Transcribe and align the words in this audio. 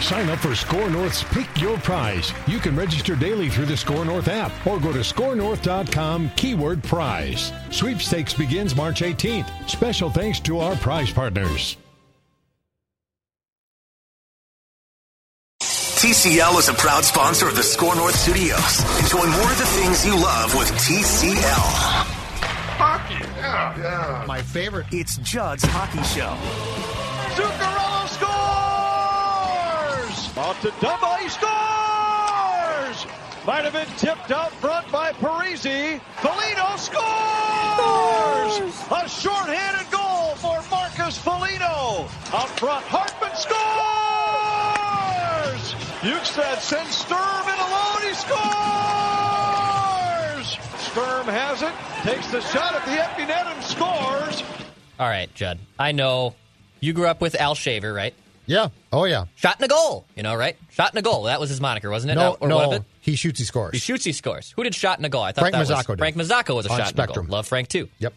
Sign 0.00 0.28
up 0.28 0.38
for 0.38 0.54
SKOR 0.54 0.90
North's 0.90 1.24
Pick 1.24 1.48
Your 1.60 1.78
Prize. 1.78 2.32
You 2.46 2.58
can 2.58 2.76
register 2.76 3.16
daily 3.16 3.48
through 3.48 3.66
the 3.66 3.76
SKOR 3.76 4.04
North 4.04 4.28
app 4.28 4.52
or 4.66 4.78
go 4.78 4.92
to 4.92 5.00
skornorth.com 5.00 6.30
keyword 6.36 6.82
prize. 6.82 7.52
Sweepstakes 7.70 8.34
begins 8.34 8.76
March 8.76 9.00
18th. 9.00 9.50
Special 9.68 10.10
thanks 10.10 10.38
to 10.40 10.58
our 10.60 10.76
prize 10.76 11.10
partners. 11.10 11.76
TCL 15.60 16.58
is 16.58 16.68
a 16.68 16.74
proud 16.74 17.04
sponsor 17.04 17.48
of 17.48 17.56
the 17.56 17.62
SKOR 17.62 17.96
North 17.96 18.14
Studios. 18.14 19.00
Enjoy 19.00 19.26
more 19.26 19.50
of 19.50 19.58
the 19.58 19.66
things 19.66 20.06
you 20.06 20.14
love 20.14 20.54
with 20.54 20.70
TCL. 20.72 22.16
Hockey, 22.78 23.14
yeah, 23.14 23.78
yeah. 23.78 24.24
My 24.28 24.42
favorite. 24.42 24.86
It's 24.92 25.16
Judd's 25.16 25.64
Hockey 25.64 26.02
Show. 26.04 26.36
Zuccarello 27.34 28.08
scores! 28.08 28.35
Out 30.38 30.60
to 30.60 30.68
Dumba, 30.68 31.18
he 31.20 31.30
scores! 31.30 33.06
Might 33.46 33.64
have 33.64 33.72
been 33.72 33.88
tipped 33.96 34.30
out 34.30 34.52
front 34.52 34.92
by 34.92 35.12
Parise. 35.12 35.98
Foligno 36.16 36.76
scores! 36.76 38.60
A 38.90 39.08
shorthanded 39.08 39.90
goal 39.90 40.34
for 40.36 40.62
Marcus 40.70 41.16
Foligno. 41.16 42.06
Out 42.34 42.50
front, 42.60 42.84
Hartman 42.84 43.34
scores! 43.34 43.56
Bukestad 46.02 46.58
sends 46.60 46.94
Sturm 46.94 47.48
in 47.48 47.58
alone, 47.58 48.02
he 48.02 48.12
scores! 48.12 48.36
Sturm 50.90 51.28
has 51.28 51.62
it, 51.62 51.72
takes 52.02 52.30
the 52.30 52.42
shot 52.42 52.74
at 52.74 52.84
the 52.84 53.02
empty 53.02 53.24
net 53.24 53.46
and 53.46 53.64
scores. 53.64 54.42
All 55.00 55.08
right, 55.08 55.34
Judd. 55.34 55.58
I 55.78 55.92
know 55.92 56.34
you 56.80 56.92
grew 56.92 57.06
up 57.06 57.22
with 57.22 57.34
Al 57.36 57.54
Shaver, 57.54 57.94
right? 57.94 58.12
Yeah. 58.46 58.68
Oh, 58.92 59.04
yeah. 59.04 59.24
Shot 59.34 59.58
in 59.58 59.64
a 59.64 59.68
goal, 59.68 60.06
you 60.16 60.22
know, 60.22 60.34
right? 60.34 60.56
Shot 60.70 60.92
in 60.94 60.98
a 60.98 61.02
goal. 61.02 61.24
That 61.24 61.40
was 61.40 61.50
his 61.50 61.60
moniker, 61.60 61.90
wasn't 61.90 62.12
it? 62.12 62.14
No, 62.14 62.36
or 62.40 62.48
no. 62.48 62.84
He 63.00 63.16
shoots, 63.16 63.38
he 63.38 63.44
scores. 63.44 63.72
He 63.72 63.78
shoots, 63.78 64.04
he 64.04 64.12
scores. 64.12 64.52
Who 64.56 64.62
did 64.64 64.74
shot 64.74 64.98
in 64.98 65.04
a 65.04 65.08
goal? 65.08 65.22
I 65.22 65.32
thought 65.32 65.42
Frank 65.42 65.52
that 65.54 65.68
was 65.68 65.86
did. 65.86 65.98
Frank 65.98 66.16
Mazzocco 66.16 66.54
was 66.56 66.66
a 66.66 66.72
On 66.72 66.78
shot 66.78 66.88
Spectrum. 66.88 67.24
in 67.24 67.28
a 67.28 67.30
goal. 67.30 67.36
Love 67.38 67.46
Frank 67.46 67.68
too. 67.68 67.88
Yep. 67.98 68.14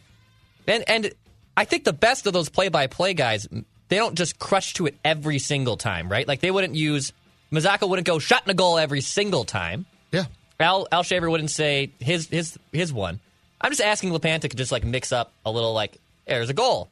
And 0.68 0.84
and 0.88 1.12
I 1.58 1.66
think 1.66 1.84
the 1.84 1.94
best 1.94 2.28
of 2.28 2.34
those 2.34 2.50
play-by-play 2.50 3.16
guys, 3.16 3.48
they 3.90 3.98
don't 3.98 4.16
just 4.16 4.40
crush 4.40 4.74
to 4.76 4.86
it 4.86 4.96
every 5.04 5.40
single 5.40 5.78
time, 5.78 6.10
right? 6.10 6.28
Like 6.28 6.40
they 6.40 6.52
wouldn't 6.52 6.76
use 6.76 7.12
Mazzocco 7.52 7.90
wouldn't 7.90 8.06
go 8.08 8.20
shot 8.20 8.44
in 8.46 8.52
a 8.52 8.54
goal 8.54 8.78
every 8.78 9.02
single 9.02 9.44
time. 9.44 9.86
Yeah. 10.12 10.26
Al 10.60 10.88
Al 10.92 11.04
Shaver 11.04 11.30
wouldn't 11.30 11.52
say 11.52 11.92
his 12.00 12.28
his 12.28 12.58
his 12.72 12.94
one. 12.94 13.20
I'm 13.62 13.72
just 13.72 13.82
asking 13.82 14.12
Lepan 14.12 14.42
to 14.42 14.50
just 14.50 14.72
like 14.72 14.84
mix 14.86 15.12
up 15.12 15.34
a 15.46 15.52
little 15.52 15.74
like 15.74 15.98
there's 16.28 16.50
a 16.50 16.54
goal. 16.54 16.90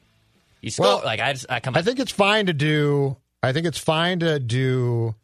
You 0.60 0.70
score 0.70 0.86
Well, 0.86 1.02
like 1.04 1.20
I 1.20 1.32
just 1.32 1.46
I 1.48 1.60
come 1.60 1.76
I 1.76 1.82
think 1.82 1.98
it's 1.98 2.12
fine 2.12 2.46
to 2.46 2.52
do. 2.52 3.16
I 3.42 3.52
think 3.52 3.66
it's 3.66 3.78
fine 3.78 4.20
to 4.20 4.38
do. 4.40 5.14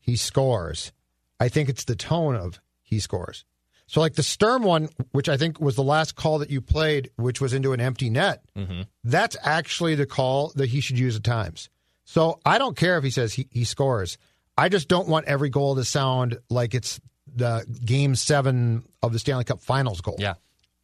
He 0.00 0.16
scores. 0.16 0.92
I 1.38 1.48
think 1.48 1.68
it's 1.68 1.84
the 1.84 1.96
tone 1.96 2.34
of 2.34 2.60
he 2.82 2.98
scores. 2.98 3.44
So 3.86 4.00
like 4.00 4.14
the 4.14 4.22
Sturm 4.22 4.62
one, 4.62 4.88
which 5.12 5.28
I 5.28 5.36
think 5.36 5.60
was 5.60 5.76
the 5.76 5.82
last 5.82 6.14
call 6.14 6.38
that 6.40 6.50
you 6.50 6.60
played, 6.60 7.10
which 7.16 7.40
was 7.40 7.52
into 7.54 7.72
an 7.72 7.80
empty 7.80 8.10
net. 8.10 8.42
Mm-hmm. 8.56 8.82
That's 9.04 9.36
actually 9.42 9.94
the 9.94 10.06
call 10.06 10.52
that 10.56 10.68
he 10.68 10.80
should 10.80 10.98
use 10.98 11.16
at 11.16 11.24
times. 11.24 11.70
So 12.04 12.40
I 12.44 12.58
don't 12.58 12.76
care 12.76 12.98
if 12.98 13.04
he 13.04 13.10
says 13.10 13.32
he, 13.34 13.48
he 13.50 13.64
scores. 13.64 14.18
I 14.56 14.68
just 14.68 14.88
don't 14.88 15.08
want 15.08 15.26
every 15.26 15.50
goal 15.50 15.76
to 15.76 15.84
sound 15.84 16.38
like 16.50 16.74
it's 16.74 17.00
the 17.34 17.64
game 17.84 18.14
seven 18.14 18.84
of 19.02 19.12
the 19.12 19.18
Stanley 19.18 19.44
Cup 19.44 19.60
Finals 19.60 20.00
goal. 20.00 20.16
Yeah. 20.18 20.34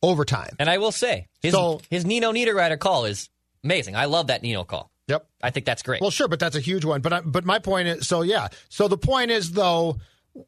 Overtime. 0.02 0.54
And 0.58 0.68
I 0.68 0.78
will 0.78 0.92
say 0.92 1.28
his 1.42 1.52
So- 1.52 1.80
his 1.90 2.04
Nino 2.04 2.32
Niederreiter 2.32 2.78
call 2.78 3.06
is 3.06 3.28
amazing. 3.64 3.96
I 3.96 4.04
love 4.04 4.26
that 4.28 4.42
Nino 4.42 4.64
call. 4.64 4.90
Yep. 5.08 5.26
I 5.42 5.50
think 5.50 5.66
that's 5.66 5.82
great. 5.82 6.00
Well, 6.00 6.10
sure, 6.10 6.28
but 6.28 6.40
that's 6.40 6.56
a 6.56 6.60
huge 6.60 6.84
one. 6.84 7.00
But 7.02 7.12
I, 7.12 7.20
but 7.20 7.44
my 7.44 7.58
point 7.58 7.88
is, 7.88 8.08
so 8.08 8.22
yeah. 8.22 8.48
So 8.68 8.88
the 8.88 8.96
point 8.96 9.30
is, 9.30 9.52
though, 9.52 9.98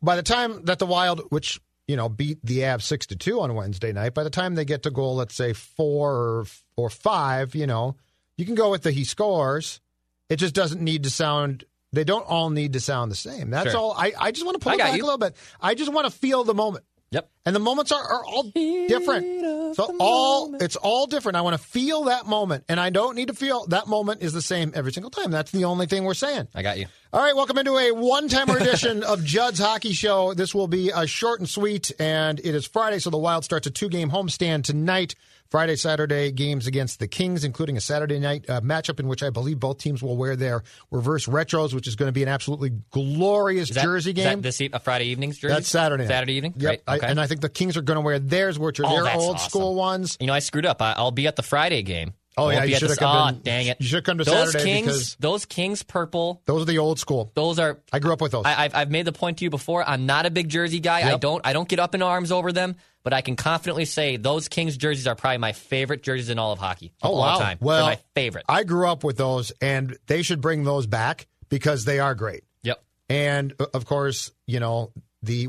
by 0.02 0.16
the 0.16 0.22
time 0.22 0.64
that 0.64 0.78
the 0.78 0.86
Wild, 0.86 1.20
which 1.30 1.60
you 1.86 1.94
know, 1.94 2.08
beat 2.08 2.38
the 2.44 2.60
Avs 2.60 2.82
six 2.82 3.06
to 3.08 3.16
two 3.16 3.40
on 3.40 3.54
Wednesday 3.54 3.92
night, 3.92 4.12
by 4.14 4.24
the 4.24 4.30
time 4.30 4.54
they 4.54 4.64
get 4.64 4.82
to 4.84 4.90
goal, 4.90 5.14
let's 5.16 5.34
say 5.34 5.52
four 5.52 6.12
or, 6.12 6.46
or 6.76 6.90
five, 6.90 7.54
you 7.54 7.66
know, 7.66 7.94
you 8.36 8.44
can 8.44 8.54
go 8.56 8.70
with 8.70 8.82
the 8.82 8.90
he 8.90 9.04
scores. 9.04 9.80
It 10.28 10.36
just 10.36 10.54
doesn't 10.54 10.80
need 10.80 11.04
to 11.04 11.10
sound. 11.10 11.64
They 11.92 12.02
don't 12.02 12.26
all 12.26 12.50
need 12.50 12.72
to 12.72 12.80
sound 12.80 13.12
the 13.12 13.16
same. 13.16 13.50
That's 13.50 13.70
Sure. 13.70 13.78
all. 13.80 13.92
I, 13.96 14.12
I 14.18 14.32
just 14.32 14.44
want 14.44 14.56
to 14.56 14.64
pull 14.64 14.72
I 14.72 14.74
it 14.74 14.78
back 14.78 14.96
you. 14.96 15.02
a 15.02 15.04
little 15.04 15.18
bit. 15.18 15.36
I 15.60 15.74
just 15.74 15.92
want 15.92 16.06
to 16.06 16.10
feel 16.12 16.42
the 16.42 16.54
moment. 16.54 16.84
Yep. 17.12 17.30
And 17.44 17.54
the 17.54 17.60
moments 17.60 17.92
are, 17.92 18.02
are 18.02 18.24
all 18.24 18.42
different. 18.42 19.76
So 19.76 19.94
all 20.00 20.56
it's 20.56 20.74
all 20.74 21.06
different. 21.06 21.36
I 21.36 21.42
want 21.42 21.56
to 21.56 21.62
feel 21.62 22.04
that 22.04 22.26
moment, 22.26 22.64
and 22.68 22.80
I 22.80 22.90
don't 22.90 23.14
need 23.14 23.28
to 23.28 23.34
feel 23.34 23.66
that 23.68 23.86
moment 23.86 24.22
is 24.22 24.32
the 24.32 24.42
same 24.42 24.72
every 24.74 24.92
single 24.92 25.10
time. 25.10 25.30
That's 25.30 25.52
the 25.52 25.66
only 25.66 25.86
thing 25.86 26.02
we're 26.02 26.14
saying. 26.14 26.48
I 26.54 26.62
got 26.62 26.78
you. 26.78 26.86
All 27.12 27.22
right, 27.22 27.36
welcome 27.36 27.56
into 27.58 27.78
a 27.78 27.92
one-timer 27.92 28.58
edition 28.58 29.04
of 29.04 29.24
Judd's 29.24 29.60
Hockey 29.60 29.92
Show. 29.92 30.34
This 30.34 30.54
will 30.54 30.66
be 30.66 30.90
a 30.90 31.06
short 31.06 31.38
and 31.38 31.48
sweet, 31.48 31.92
and 32.00 32.40
it 32.40 32.54
is 32.54 32.66
Friday, 32.66 32.98
so 32.98 33.10
the 33.10 33.18
Wild 33.18 33.44
starts 33.44 33.68
a 33.68 33.70
two-game 33.70 34.10
homestand 34.10 34.64
tonight. 34.64 35.14
Friday, 35.50 35.76
Saturday 35.76 36.32
games 36.32 36.66
against 36.66 36.98
the 36.98 37.06
Kings, 37.08 37.44
including 37.44 37.76
a 37.76 37.80
Saturday 37.80 38.18
night 38.18 38.44
uh, 38.48 38.60
matchup 38.60 38.98
in 39.00 39.06
which 39.08 39.22
I 39.22 39.30
believe 39.30 39.60
both 39.60 39.78
teams 39.78 40.02
will 40.02 40.16
wear 40.16 40.36
their 40.36 40.62
reverse 40.90 41.26
retros, 41.26 41.72
which 41.72 41.86
is 41.86 41.96
going 41.96 42.08
to 42.08 42.12
be 42.12 42.22
an 42.22 42.28
absolutely 42.28 42.70
glorious 42.90 43.70
that, 43.70 43.82
jersey 43.84 44.10
is 44.10 44.14
game. 44.16 44.24
that 44.24 44.42
this 44.42 44.60
e- 44.60 44.70
a 44.72 44.80
Friday 44.80 45.06
evening's 45.06 45.38
jersey? 45.38 45.54
That's 45.54 45.68
Saturday. 45.68 46.06
Saturday 46.06 46.34
evening. 46.34 46.54
Yep. 46.56 46.60
Great. 46.62 46.82
I- 46.86 46.96
Okay. 46.96 47.06
and 47.08 47.20
I 47.20 47.26
think 47.26 47.40
the 47.42 47.48
Kings 47.48 47.76
are 47.76 47.82
going 47.82 47.96
to 47.96 48.00
wear 48.00 48.18
theirs, 48.18 48.58
which 48.58 48.80
are 48.80 48.86
Oh, 48.86 49.04
their 49.04 49.14
old 49.14 49.36
awesome. 49.36 49.48
school 49.50 49.74
ones. 49.74 50.16
you 50.20 50.26
know, 50.26 50.32
I 50.32 50.38
screwed 50.40 50.66
up. 50.66 50.80
I, 50.82 50.92
I'll 50.92 51.10
be 51.10 51.26
at 51.26 51.36
the 51.36 51.42
Friday 51.42 51.82
game. 51.82 52.14
Oh, 52.38 52.50
yeah, 52.50 52.64
you 52.64 52.76
should 52.76 52.90
have 52.90 52.98
come 52.98 53.28
Oh, 53.28 53.30
to- 53.36 53.42
dang 53.42 53.66
it! 53.66 53.78
you 53.80 53.86
should 53.86 53.96
have 53.96 54.04
come 54.04 54.18
to 54.18 54.24
those 54.24 54.52
Saturday 54.52 54.64
Kings, 54.70 54.86
because- 54.86 55.16
those 55.20 55.44
Kings 55.46 55.82
purple. 55.82 56.42
Those 56.46 56.62
are 56.62 56.66
the 56.66 56.78
old 56.78 56.98
school. 56.98 57.30
Those 57.34 57.58
are. 57.58 57.78
I 57.92 57.98
grew 57.98 58.12
up 58.12 58.20
with 58.20 58.32
those. 58.32 58.44
I, 58.44 58.64
I've 58.64 58.74
I've 58.74 58.90
made 58.90 59.06
the 59.06 59.12
point 59.12 59.38
to 59.38 59.44
you 59.44 59.50
before. 59.50 59.82
I'm 59.88 60.04
not 60.06 60.26
a 60.26 60.30
big 60.30 60.48
jersey 60.48 60.80
guy. 60.80 61.10
I 61.10 61.16
don't 61.16 61.40
I 61.46 61.52
don't 61.52 61.68
get 61.68 61.78
up 61.78 61.94
in 61.94 62.02
arms 62.02 62.30
over 62.32 62.52
them. 62.52 62.76
But 63.02 63.12
I 63.12 63.20
can 63.20 63.36
confidently 63.36 63.84
say 63.84 64.16
those 64.16 64.48
Kings 64.48 64.76
jerseys 64.76 65.06
are 65.06 65.14
probably 65.14 65.38
my 65.38 65.52
favorite 65.52 66.02
jerseys 66.02 66.28
in 66.28 66.40
all 66.40 66.50
of 66.50 66.58
hockey. 66.58 66.92
of 67.02 67.10
Oh 67.10 67.14
all 67.14 67.20
wow! 67.20 67.38
time. 67.38 67.58
Well, 67.60 67.86
They're 67.86 67.94
my 67.94 68.00
favorite. 68.16 68.44
I 68.48 68.64
grew 68.64 68.88
up 68.88 69.04
with 69.04 69.16
those, 69.16 69.52
and 69.60 69.96
they 70.08 70.22
should 70.22 70.40
bring 70.40 70.64
those 70.64 70.88
back 70.88 71.28
because 71.48 71.84
they 71.84 72.00
are 72.00 72.16
great. 72.16 72.42
yep. 72.64 72.82
And 73.08 73.54
uh, 73.60 73.66
of 73.74 73.86
course, 73.86 74.32
you 74.46 74.58
know 74.60 74.90
the 75.22 75.48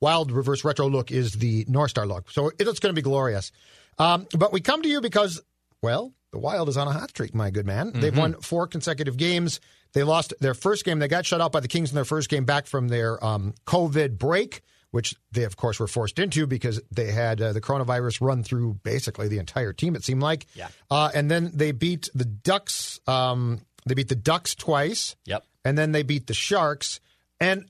Wild 0.00 0.32
reverse 0.32 0.64
retro 0.64 0.88
look 0.88 1.10
is 1.12 1.32
the 1.32 1.64
North 1.68 1.90
Star 1.90 2.06
look, 2.06 2.30
so 2.30 2.50
it's 2.58 2.80
going 2.80 2.92
to 2.94 2.98
be 2.98 3.02
glorious. 3.02 3.52
Um, 3.98 4.26
but 4.36 4.50
we 4.52 4.60
come 4.62 4.82
to 4.82 4.88
you 4.88 5.00
because, 5.02 5.40
well, 5.82 6.12
the 6.32 6.38
Wild 6.38 6.68
is 6.68 6.76
on 6.76 6.86
a 6.86 6.92
hot 6.92 7.10
streak, 7.10 7.34
my 7.34 7.50
good 7.50 7.66
man. 7.66 7.92
They've 7.92 8.16
won 8.16 8.34
four 8.40 8.66
consecutive 8.66 9.16
games. 9.16 9.60
They 9.94 10.02
lost 10.04 10.32
their 10.40 10.54
first 10.54 10.84
game. 10.84 11.00
They 11.00 11.08
got 11.08 11.26
shut 11.26 11.40
out 11.40 11.50
by 11.52 11.60
the 11.60 11.68
Kings 11.68 11.90
in 11.90 11.96
their 11.96 12.04
first 12.04 12.28
game 12.28 12.44
back 12.44 12.66
from 12.66 12.86
their 12.88 13.22
um, 13.24 13.54
COVID 13.66 14.16
break, 14.18 14.62
which 14.92 15.16
they, 15.32 15.42
of 15.42 15.56
course, 15.56 15.80
were 15.80 15.88
forced 15.88 16.20
into 16.20 16.46
because 16.46 16.80
they 16.92 17.10
had 17.10 17.40
uh, 17.42 17.52
the 17.52 17.60
coronavirus 17.60 18.20
run 18.20 18.44
through 18.44 18.74
basically 18.84 19.26
the 19.26 19.38
entire 19.38 19.72
team, 19.72 19.96
it 19.96 20.04
seemed 20.04 20.22
like. 20.22 20.46
Yeah. 20.54 20.68
Uh, 20.88 21.10
and 21.14 21.28
then 21.28 21.50
they 21.54 21.72
beat 21.72 22.08
the 22.14 22.24
Ducks. 22.24 23.00
Um, 23.08 23.62
they 23.86 23.94
beat 23.94 24.08
the 24.08 24.14
Ducks 24.14 24.54
twice 24.54 25.16
Yep. 25.24 25.44
and 25.64 25.76
then 25.76 25.90
they 25.90 26.04
beat 26.04 26.28
the 26.28 26.34
Sharks. 26.34 27.00
And 27.40 27.64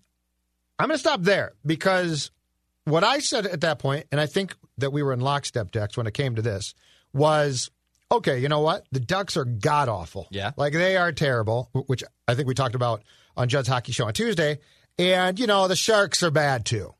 I'm 0.78 0.88
going 0.88 0.96
to 0.96 0.98
stop 0.98 1.22
there 1.22 1.52
because 1.64 2.30
what 2.84 3.04
I 3.04 3.20
said 3.20 3.46
at 3.46 3.62
that 3.62 3.78
point, 3.78 4.06
and 4.12 4.20
I 4.20 4.26
think 4.26 4.54
that 4.78 4.92
we 4.92 5.02
were 5.02 5.12
in 5.14 5.20
lockstep, 5.20 5.70
Dex, 5.70 5.96
when 5.96 6.06
it 6.06 6.12
came 6.14 6.34
to 6.36 6.42
this, 6.42 6.74
was 7.14 7.70
okay, 8.10 8.38
you 8.38 8.48
know 8.48 8.60
what? 8.60 8.86
The 8.92 9.00
Ducks 9.00 9.36
are 9.36 9.44
god 9.44 9.88
awful. 9.88 10.28
Yeah. 10.30 10.52
Like 10.56 10.72
they 10.72 10.96
are 10.96 11.12
terrible, 11.12 11.70
which 11.86 12.04
I 12.26 12.34
think 12.34 12.48
we 12.48 12.54
talked 12.54 12.74
about 12.74 13.02
on 13.36 13.48
Judd's 13.48 13.68
Hockey 13.68 13.92
Show 13.92 14.06
on 14.06 14.12
Tuesday. 14.12 14.58
And, 14.98 15.38
you 15.38 15.46
know, 15.46 15.68
the 15.68 15.76
Sharks 15.76 16.22
are 16.22 16.30
bad 16.30 16.66
too. 16.66 16.94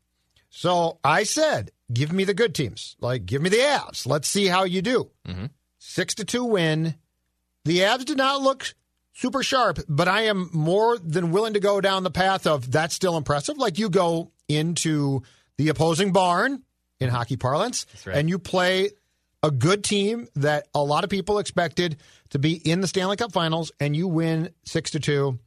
So 0.49 0.99
I 1.03 1.23
said, 1.23 1.71
give 1.93 2.11
me 2.11 2.23
the 2.23 2.33
good 2.33 2.55
teams. 2.55 2.95
Like, 2.99 3.25
give 3.25 3.41
me 3.41 3.49
the 3.49 3.57
Avs. 3.57 4.05
Let's 4.07 4.27
see 4.27 4.47
how 4.47 4.63
you 4.63 4.81
do. 4.81 5.11
Mm-hmm. 5.27 5.45
Six 5.77 6.15
to 6.15 6.25
two 6.25 6.45
win. 6.45 6.95
The 7.65 7.79
Avs 7.79 8.05
did 8.05 8.17
not 8.17 8.41
look 8.41 8.73
super 9.13 9.43
sharp, 9.43 9.79
but 9.87 10.07
I 10.07 10.23
am 10.23 10.49
more 10.51 10.97
than 10.97 11.31
willing 11.31 11.53
to 11.53 11.59
go 11.59 11.79
down 11.79 12.03
the 12.03 12.11
path 12.11 12.47
of 12.47 12.71
that's 12.71 12.95
still 12.95 13.17
impressive. 13.17 13.57
Like 13.57 13.77
you 13.77 13.89
go 13.89 14.31
into 14.47 15.21
the 15.57 15.69
opposing 15.69 16.11
barn 16.11 16.63
in 16.99 17.09
hockey 17.09 17.37
parlance, 17.37 17.85
right. 18.05 18.17
and 18.17 18.29
you 18.29 18.39
play 18.39 18.91
a 19.43 19.51
good 19.51 19.83
team 19.83 20.27
that 20.35 20.67
a 20.73 20.83
lot 20.83 21.03
of 21.03 21.09
people 21.09 21.39
expected 21.39 21.97
to 22.29 22.39
be 22.39 22.53
in 22.53 22.81
the 22.81 22.87
Stanley 22.87 23.17
Cup 23.17 23.31
Finals, 23.31 23.71
and 23.79 23.95
you 23.95 24.07
win 24.07 24.51
six 24.65 24.91
to 24.91 24.99
two. 24.99 25.39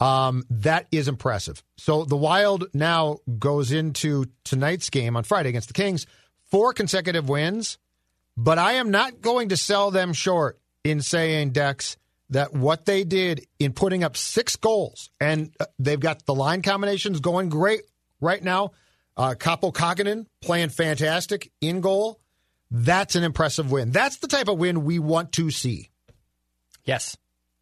Um, 0.00 0.44
that 0.50 0.86
is 0.92 1.08
impressive. 1.08 1.62
So 1.76 2.04
the 2.04 2.16
Wild 2.16 2.68
now 2.72 3.18
goes 3.38 3.72
into 3.72 4.26
tonight's 4.44 4.90
game 4.90 5.16
on 5.16 5.24
Friday 5.24 5.48
against 5.48 5.68
the 5.68 5.74
Kings, 5.74 6.06
four 6.50 6.72
consecutive 6.72 7.28
wins, 7.28 7.78
but 8.36 8.58
I 8.58 8.74
am 8.74 8.92
not 8.92 9.20
going 9.20 9.48
to 9.48 9.56
sell 9.56 9.90
them 9.90 10.12
short 10.12 10.60
in 10.84 11.02
saying, 11.02 11.50
Dex, 11.50 11.96
that 12.30 12.52
what 12.52 12.84
they 12.84 13.02
did 13.02 13.46
in 13.58 13.72
putting 13.72 14.04
up 14.04 14.16
six 14.16 14.54
goals, 14.54 15.10
and 15.20 15.52
uh, 15.58 15.64
they've 15.78 15.98
got 15.98 16.24
the 16.26 16.34
line 16.34 16.62
combinations 16.62 17.18
going 17.20 17.48
great 17.48 17.82
right 18.20 18.42
now. 18.42 18.70
Uh, 19.16 19.34
Kaapo 19.34 19.72
Kähkönen 19.72 20.26
playing 20.40 20.68
fantastic 20.68 21.50
in 21.60 21.80
goal. 21.80 22.20
That's 22.70 23.14
an 23.14 23.24
impressive 23.24 23.70
win. 23.70 23.92
That's 23.92 24.18
the 24.18 24.28
type 24.28 24.48
of 24.48 24.58
win 24.58 24.84
we 24.84 24.98
want 24.98 25.32
to 25.32 25.50
see. 25.50 25.90
Yes. 26.84 27.16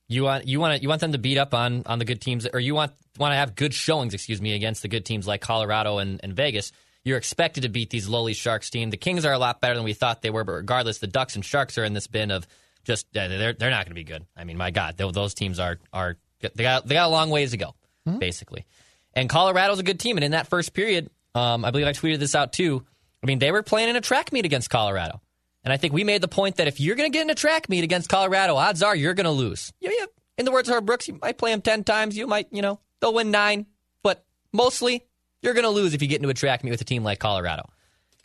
You 0.08 0.24
want 0.24 0.46
you 0.46 0.60
want 0.60 0.76
to, 0.76 0.82
you 0.82 0.88
want 0.88 1.00
them 1.00 1.12
to 1.12 1.18
beat 1.18 1.38
up 1.38 1.52
on 1.52 1.82
on 1.86 1.98
the 1.98 2.04
good 2.04 2.20
teams, 2.20 2.46
or 2.46 2.60
you 2.60 2.74
want 2.74 2.92
want 3.18 3.32
to 3.32 3.36
have 3.36 3.56
good 3.56 3.74
showings, 3.74 4.14
excuse 4.14 4.40
me, 4.40 4.54
against 4.54 4.82
the 4.82 4.88
good 4.88 5.04
teams 5.04 5.26
like 5.26 5.40
Colorado 5.40 5.98
and, 5.98 6.20
and 6.22 6.32
Vegas. 6.34 6.70
You're 7.04 7.18
expected 7.18 7.62
to 7.62 7.68
beat 7.68 7.90
these 7.90 8.08
lowly 8.08 8.34
Sharks 8.34 8.70
team. 8.70 8.90
The 8.90 8.96
Kings 8.96 9.24
are 9.24 9.32
a 9.32 9.38
lot 9.38 9.60
better 9.60 9.74
than 9.74 9.84
we 9.84 9.92
thought 9.94 10.22
they 10.22 10.30
were, 10.30 10.44
but 10.44 10.52
regardless, 10.52 10.98
the 10.98 11.06
Ducks 11.06 11.36
and 11.36 11.44
Sharks 11.44 11.78
are 11.78 11.84
in 11.84 11.92
this 11.92 12.06
bin 12.08 12.30
of 12.30 12.46
just 12.84 13.12
they're 13.12 13.52
they're 13.52 13.70
not 13.70 13.84
going 13.84 13.90
to 13.90 13.94
be 13.94 14.04
good. 14.04 14.24
I 14.36 14.44
mean, 14.44 14.56
my 14.56 14.70
God, 14.70 14.96
those 14.96 15.34
teams 15.34 15.58
are 15.58 15.78
are 15.92 16.16
they 16.40 16.62
got 16.62 16.86
they 16.86 16.94
got 16.94 17.06
a 17.06 17.10
long 17.10 17.30
ways 17.30 17.50
to 17.50 17.56
go, 17.56 17.74
mm-hmm. 18.06 18.18
basically. 18.18 18.64
And 19.12 19.28
Colorado's 19.28 19.78
a 19.78 19.82
good 19.82 19.98
team, 19.98 20.16
and 20.16 20.24
in 20.24 20.32
that 20.32 20.46
first 20.46 20.72
period, 20.72 21.10
um, 21.34 21.64
I 21.64 21.70
believe 21.70 21.86
I 21.86 21.92
tweeted 21.92 22.18
this 22.18 22.34
out 22.34 22.52
too. 22.52 22.84
I 23.26 23.28
mean, 23.28 23.40
they 23.40 23.50
were 23.50 23.64
playing 23.64 23.88
in 23.88 23.96
a 23.96 24.00
track 24.00 24.32
meet 24.32 24.44
against 24.44 24.70
Colorado. 24.70 25.20
And 25.64 25.72
I 25.72 25.78
think 25.78 25.92
we 25.92 26.04
made 26.04 26.20
the 26.20 26.28
point 26.28 26.58
that 26.58 26.68
if 26.68 26.78
you're 26.78 26.94
going 26.94 27.10
to 27.10 27.12
get 27.12 27.22
in 27.22 27.30
a 27.30 27.34
track 27.34 27.68
meet 27.68 27.82
against 27.82 28.08
Colorado, 28.08 28.54
odds 28.54 28.84
are 28.84 28.94
you're 28.94 29.14
going 29.14 29.24
to 29.24 29.32
lose. 29.32 29.72
Yeah, 29.80 29.90
yeah. 29.98 30.04
In 30.38 30.44
the 30.44 30.52
words 30.52 30.68
of 30.68 30.76
Herb 30.76 30.86
Brooks, 30.86 31.08
you 31.08 31.18
might 31.20 31.36
play 31.36 31.50
them 31.50 31.60
10 31.60 31.82
times. 31.82 32.16
You 32.16 32.28
might, 32.28 32.46
you 32.52 32.62
know, 32.62 32.78
they'll 33.00 33.12
win 33.12 33.32
nine. 33.32 33.66
But 34.04 34.24
mostly, 34.52 35.06
you're 35.42 35.54
going 35.54 35.64
to 35.64 35.70
lose 35.70 35.92
if 35.92 36.02
you 36.02 36.06
get 36.06 36.18
into 36.18 36.28
a 36.28 36.34
track 36.34 36.62
meet 36.62 36.70
with 36.70 36.80
a 36.80 36.84
team 36.84 37.02
like 37.02 37.18
Colorado. 37.18 37.68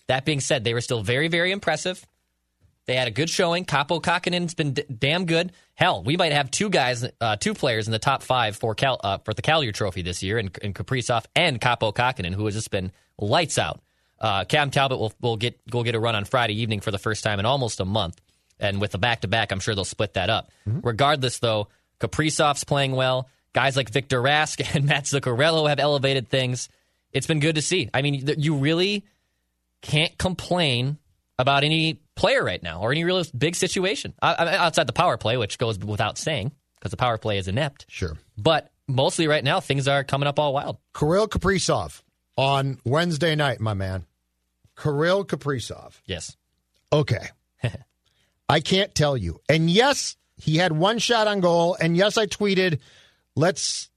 That 0.05 0.23
being 0.23 0.39
said, 0.39 0.63
they 0.63 0.75
were 0.75 0.81
still 0.81 1.01
very, 1.01 1.29
very 1.29 1.51
impressive. 1.51 2.05
They 2.85 2.95
had 2.95 3.07
a 3.07 3.11
good 3.11 3.29
showing. 3.31 3.65
Kaapo 3.65 4.03
Kähkönen's 4.03 4.53
been 4.53 4.73
d- 4.73 4.83
damn 4.83 5.25
good. 5.25 5.51
Hell, 5.73 6.03
we 6.03 6.15
might 6.15 6.31
have 6.31 6.51
two 6.51 6.69
guys, 6.69 7.03
uh, 7.19 7.37
two 7.37 7.55
players 7.55 7.87
in 7.87 7.91
the 7.91 7.97
top 7.97 8.21
five 8.21 8.55
for 8.55 8.75
Cal, 8.75 8.99
uh, 9.03 9.17
for 9.17 9.33
the 9.33 9.41
Calder 9.41 9.71
Trophy 9.71 10.03
this 10.03 10.21
year, 10.21 10.37
and, 10.37 10.55
and 10.61 10.75
Kaprizov 10.75 11.25
and 11.35 11.59
Kaapo 11.59 11.91
Kähkönen, 11.91 12.35
who 12.35 12.45
has 12.45 12.53
just 12.53 12.69
been 12.69 12.91
lights 13.17 13.57
out. 13.57 13.81
Uh, 14.21 14.45
Cam 14.45 14.69
Talbot 14.69 14.99
will, 14.99 15.11
will 15.19 15.35
get 15.35 15.59
will 15.73 15.83
get 15.83 15.95
a 15.95 15.99
run 15.99 16.15
on 16.15 16.25
Friday 16.25 16.61
evening 16.61 16.79
for 16.79 16.91
the 16.91 16.99
first 16.99 17.23
time 17.23 17.39
in 17.39 17.45
almost 17.47 17.79
a 17.79 17.85
month, 17.85 18.21
and 18.59 18.79
with 18.79 18.91
the 18.91 18.99
back 18.99 19.21
to 19.21 19.27
back, 19.27 19.51
I'm 19.51 19.59
sure 19.59 19.73
they'll 19.73 19.83
split 19.83 20.13
that 20.13 20.29
up. 20.29 20.51
Mm-hmm. 20.69 20.81
Regardless, 20.83 21.39
though, 21.39 21.69
Kaprizov's 21.99 22.63
playing 22.63 22.91
well. 22.91 23.27
Guys 23.53 23.75
like 23.75 23.89
Victor 23.89 24.21
Rask 24.21 24.63
and 24.75 24.85
Matt 24.85 25.05
Zuccarello 25.05 25.67
have 25.67 25.79
elevated 25.79 26.29
things. 26.29 26.69
It's 27.11 27.27
been 27.27 27.39
good 27.39 27.55
to 27.55 27.63
see. 27.63 27.89
I 27.93 28.03
mean, 28.03 28.23
you 28.37 28.55
really 28.55 29.05
can't 29.81 30.15
complain 30.17 30.97
about 31.39 31.63
any 31.63 31.99
player 32.15 32.43
right 32.43 32.61
now 32.61 32.81
or 32.81 32.91
any 32.91 33.03
real 33.03 33.23
big 33.35 33.55
situation 33.55 34.13
outside 34.21 34.85
the 34.85 34.93
power 34.93 35.17
play, 35.17 35.35
which 35.35 35.57
goes 35.57 35.79
without 35.79 36.19
saying 36.19 36.51
because 36.75 36.91
the 36.91 36.97
power 36.97 37.17
play 37.17 37.39
is 37.39 37.47
inept. 37.47 37.87
Sure, 37.89 38.15
but 38.37 38.71
mostly 38.87 39.27
right 39.27 39.43
now 39.43 39.59
things 39.59 39.87
are 39.87 40.03
coming 40.03 40.27
up 40.27 40.37
all 40.37 40.53
wild. 40.53 40.77
Kirill 40.95 41.27
Kaprizov 41.27 42.03
on 42.37 42.79
Wednesday 42.85 43.35
night, 43.35 43.59
my 43.59 43.73
man. 43.73 44.05
Kirill 44.81 45.25
Kaprizov. 45.25 45.99
Yes. 46.05 46.35
Okay. 46.91 47.27
I 48.49 48.59
can't 48.59 48.93
tell 48.93 49.15
you. 49.15 49.39
And 49.47 49.69
yes, 49.69 50.17
he 50.37 50.57
had 50.57 50.71
one 50.71 50.99
shot 50.99 51.27
on 51.27 51.39
goal. 51.39 51.77
And 51.79 51.95
yes, 51.95 52.17
I 52.17 52.25
tweeted, 52.25 52.79
let's 53.35 53.89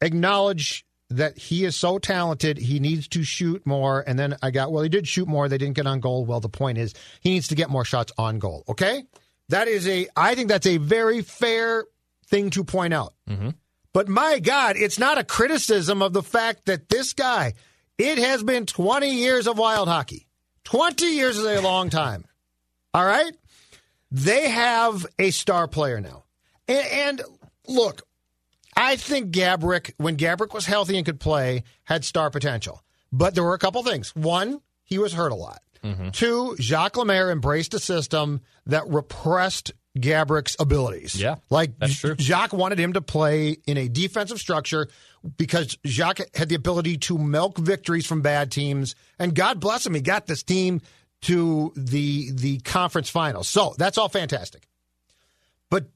acknowledge 0.00 0.84
that 1.10 1.38
he 1.38 1.64
is 1.64 1.76
so 1.76 1.98
talented. 1.98 2.58
He 2.58 2.80
needs 2.80 3.08
to 3.08 3.22
shoot 3.22 3.64
more. 3.64 4.02
And 4.06 4.18
then 4.18 4.36
I 4.42 4.50
got, 4.50 4.72
well, 4.72 4.82
he 4.82 4.88
did 4.88 5.06
shoot 5.06 5.28
more. 5.28 5.48
They 5.48 5.58
didn't 5.58 5.76
get 5.76 5.86
on 5.86 6.00
goal. 6.00 6.24
Well, 6.24 6.40
the 6.40 6.48
point 6.48 6.78
is 6.78 6.94
he 7.20 7.30
needs 7.30 7.48
to 7.48 7.54
get 7.54 7.70
more 7.70 7.84
shots 7.84 8.12
on 8.18 8.38
goal. 8.38 8.64
Okay. 8.68 9.04
That 9.50 9.68
is 9.68 9.86
a, 9.86 10.08
I 10.16 10.34
think 10.34 10.48
that's 10.48 10.66
a 10.66 10.78
very 10.78 11.22
fair 11.22 11.84
thing 12.26 12.50
to 12.50 12.64
point 12.64 12.94
out. 12.94 13.14
Mm-hmm. 13.28 13.50
But 13.92 14.08
my 14.08 14.40
God, 14.40 14.76
it's 14.76 14.98
not 14.98 15.18
a 15.18 15.24
criticism 15.24 16.02
of 16.02 16.12
the 16.12 16.22
fact 16.22 16.66
that 16.66 16.88
this 16.88 17.12
guy, 17.12 17.52
it 17.98 18.18
has 18.18 18.42
been 18.42 18.66
20 18.66 19.08
years 19.08 19.46
of 19.46 19.58
wild 19.58 19.88
hockey. 19.88 20.26
20 20.64 21.06
years 21.06 21.36
is 21.36 21.44
a 21.44 21.60
long 21.60 21.90
time. 21.90 22.24
All 22.92 23.04
right? 23.04 23.32
They 24.10 24.48
have 24.48 25.06
a 25.18 25.30
star 25.30 25.68
player 25.68 26.00
now. 26.00 26.24
And, 26.68 26.86
and 26.86 27.22
look, 27.66 28.02
I 28.76 28.96
think 28.96 29.32
Gaborik, 29.32 29.92
when 29.98 30.16
Gaborik 30.16 30.54
was 30.54 30.66
healthy 30.66 30.96
and 30.96 31.06
could 31.06 31.20
play, 31.20 31.64
had 31.84 32.04
star 32.04 32.30
potential. 32.30 32.82
But 33.12 33.34
there 33.34 33.44
were 33.44 33.54
a 33.54 33.58
couple 33.58 33.82
things. 33.82 34.14
One, 34.16 34.60
he 34.84 34.98
was 34.98 35.12
hurt 35.12 35.32
a 35.32 35.36
lot. 35.36 35.60
Mm-hmm. 35.82 36.10
Two, 36.10 36.56
Jacques 36.58 36.96
Lemaire 36.96 37.30
embraced 37.30 37.74
a 37.74 37.78
system 37.78 38.40
that 38.66 38.88
repressed 38.88 39.72
Gaborik's 39.98 40.56
abilities. 40.58 41.20
Yeah, 41.20 41.36
like 41.50 41.78
that's 41.78 41.98
true. 41.98 42.16
Jacques 42.16 42.52
wanted 42.52 42.80
him 42.80 42.94
to 42.94 43.00
play 43.00 43.56
in 43.66 43.76
a 43.76 43.88
defensive 43.88 44.38
structure 44.38 44.88
because 45.36 45.78
Jacques 45.86 46.20
had 46.34 46.48
the 46.48 46.56
ability 46.56 46.98
to 46.98 47.16
milk 47.16 47.58
victories 47.58 48.06
from 48.06 48.20
bad 48.20 48.50
teams, 48.50 48.94
and 49.18 49.34
God 49.34 49.60
bless 49.60 49.86
him, 49.86 49.94
he 49.94 50.00
got 50.00 50.26
this 50.26 50.42
team 50.42 50.80
to 51.22 51.72
the 51.76 52.30
the 52.32 52.58
conference 52.60 53.08
finals. 53.08 53.48
So 53.48 53.74
that's 53.78 53.96
all 53.96 54.08
fantastic. 54.08 54.66
But 55.70 55.86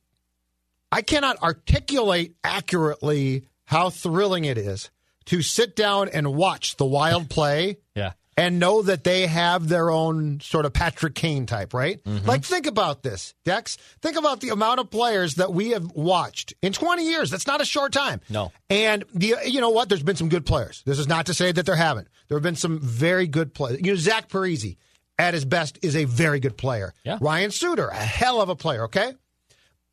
I 0.92 1.02
cannot 1.02 1.42
articulate 1.42 2.36
accurately 2.44 3.46
how 3.64 3.90
thrilling 3.90 4.44
it 4.44 4.56
is 4.58 4.90
to 5.26 5.42
sit 5.42 5.76
down 5.76 6.08
and 6.08 6.34
watch 6.34 6.76
the 6.76 6.86
Wild 6.86 7.28
play. 7.28 7.78
yeah 7.94 8.12
and 8.38 8.60
know 8.60 8.82
that 8.82 9.02
they 9.02 9.26
have 9.26 9.68
their 9.68 9.90
own 9.90 10.38
sort 10.40 10.64
of 10.64 10.72
Patrick 10.72 11.16
Kane 11.16 11.44
type, 11.44 11.74
right? 11.74 12.02
Mm-hmm. 12.04 12.26
Like, 12.26 12.44
think 12.44 12.66
about 12.66 13.02
this, 13.02 13.34
Dex. 13.44 13.76
Think 14.00 14.16
about 14.16 14.40
the 14.40 14.50
amount 14.50 14.78
of 14.78 14.90
players 14.90 15.34
that 15.34 15.52
we 15.52 15.70
have 15.70 15.90
watched 15.92 16.54
in 16.62 16.72
20 16.72 17.04
years. 17.04 17.30
That's 17.30 17.48
not 17.48 17.60
a 17.60 17.64
short 17.64 17.92
time. 17.92 18.20
No. 18.30 18.52
And 18.70 19.04
the, 19.12 19.34
you 19.44 19.60
know 19.60 19.70
what? 19.70 19.88
There's 19.88 20.04
been 20.04 20.16
some 20.16 20.28
good 20.28 20.46
players. 20.46 20.82
This 20.86 21.00
is 21.00 21.08
not 21.08 21.26
to 21.26 21.34
say 21.34 21.50
that 21.50 21.66
there 21.66 21.74
haven't. 21.74 22.06
There 22.28 22.36
have 22.36 22.42
been 22.44 22.54
some 22.54 22.78
very 22.78 23.26
good 23.26 23.54
players. 23.54 23.80
You 23.80 23.92
know, 23.92 23.96
Zach 23.96 24.28
Parise, 24.28 24.76
at 25.18 25.34
his 25.34 25.44
best, 25.44 25.80
is 25.82 25.96
a 25.96 26.04
very 26.04 26.38
good 26.38 26.56
player. 26.56 26.94
Yeah. 27.02 27.18
Ryan 27.20 27.50
Suter, 27.50 27.88
a 27.88 27.96
hell 27.96 28.40
of 28.40 28.48
a 28.48 28.56
player, 28.56 28.84
okay? 28.84 29.14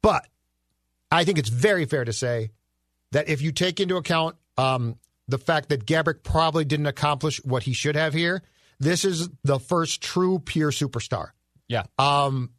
But 0.03 0.27
I 1.11 1.23
think 1.23 1.39
it's 1.39 1.49
very 1.49 1.85
fair 1.85 2.05
to 2.05 2.13
say 2.13 2.51
that 3.11 3.27
if 3.27 3.41
you 3.41 3.51
take 3.51 3.79
into 3.79 3.95
account 3.95 4.35
um, 4.57 4.97
the 5.27 5.37
fact 5.37 5.69
that 5.69 5.85
Gaborik 5.85 6.23
probably 6.23 6.65
didn't 6.65 6.85
accomplish 6.85 7.43
what 7.43 7.63
he 7.63 7.73
should 7.73 7.95
have 7.95 8.13
here. 8.13 8.41
This 8.79 9.05
is 9.05 9.29
the 9.43 9.59
first 9.59 10.01
true 10.01 10.39
pure 10.39 10.71
superstar. 10.71 11.29
Yeah. 11.67 11.83
Um, 11.97 12.51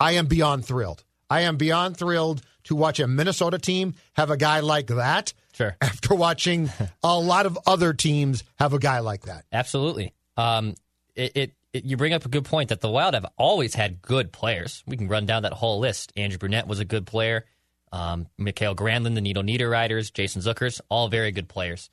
I 0.00 0.12
am 0.12 0.26
beyond 0.26 0.64
thrilled. 0.64 1.04
I 1.28 1.42
am 1.42 1.56
beyond 1.56 1.96
thrilled 1.96 2.42
to 2.64 2.76
watch 2.76 3.00
a 3.00 3.06
Minnesota 3.06 3.58
team 3.58 3.94
have 4.14 4.30
a 4.30 4.36
guy 4.36 4.60
like 4.60 4.88
that. 4.88 5.32
Sure. 5.52 5.76
After 5.80 6.14
watching 6.14 6.70
a 7.02 7.18
lot 7.18 7.46
of 7.46 7.58
other 7.66 7.92
teams 7.92 8.44
have 8.56 8.72
a 8.72 8.78
guy 8.78 9.00
like 9.00 9.22
that. 9.22 9.44
Absolutely. 9.52 10.12
Um, 10.36 10.74
it, 11.14 11.32
it, 11.34 11.52
it, 11.72 11.84
you 11.84 11.96
bring 11.96 12.12
up 12.12 12.24
a 12.24 12.28
good 12.28 12.44
point 12.44 12.70
that 12.70 12.80
the 12.80 12.88
Wild 12.90 13.14
have 13.14 13.26
always 13.36 13.74
had 13.74 14.00
good 14.02 14.32
players. 14.32 14.82
We 14.86 14.96
can 14.96 15.08
run 15.08 15.26
down 15.26 15.42
that 15.42 15.52
whole 15.52 15.78
list. 15.78 16.12
Andrew 16.16 16.38
Brunette 16.38 16.66
was 16.66 16.80
a 16.80 16.84
good 16.84 17.06
player. 17.06 17.44
Um, 17.92 18.26
Mikael 18.38 18.74
Granlund, 18.74 19.14
the 19.14 19.20
Niederreiters, 19.20 20.12
Jason 20.12 20.42
Zuckers, 20.42 20.80
all 20.88 21.08
very 21.08 21.30
good 21.30 21.48
players. 21.48 21.90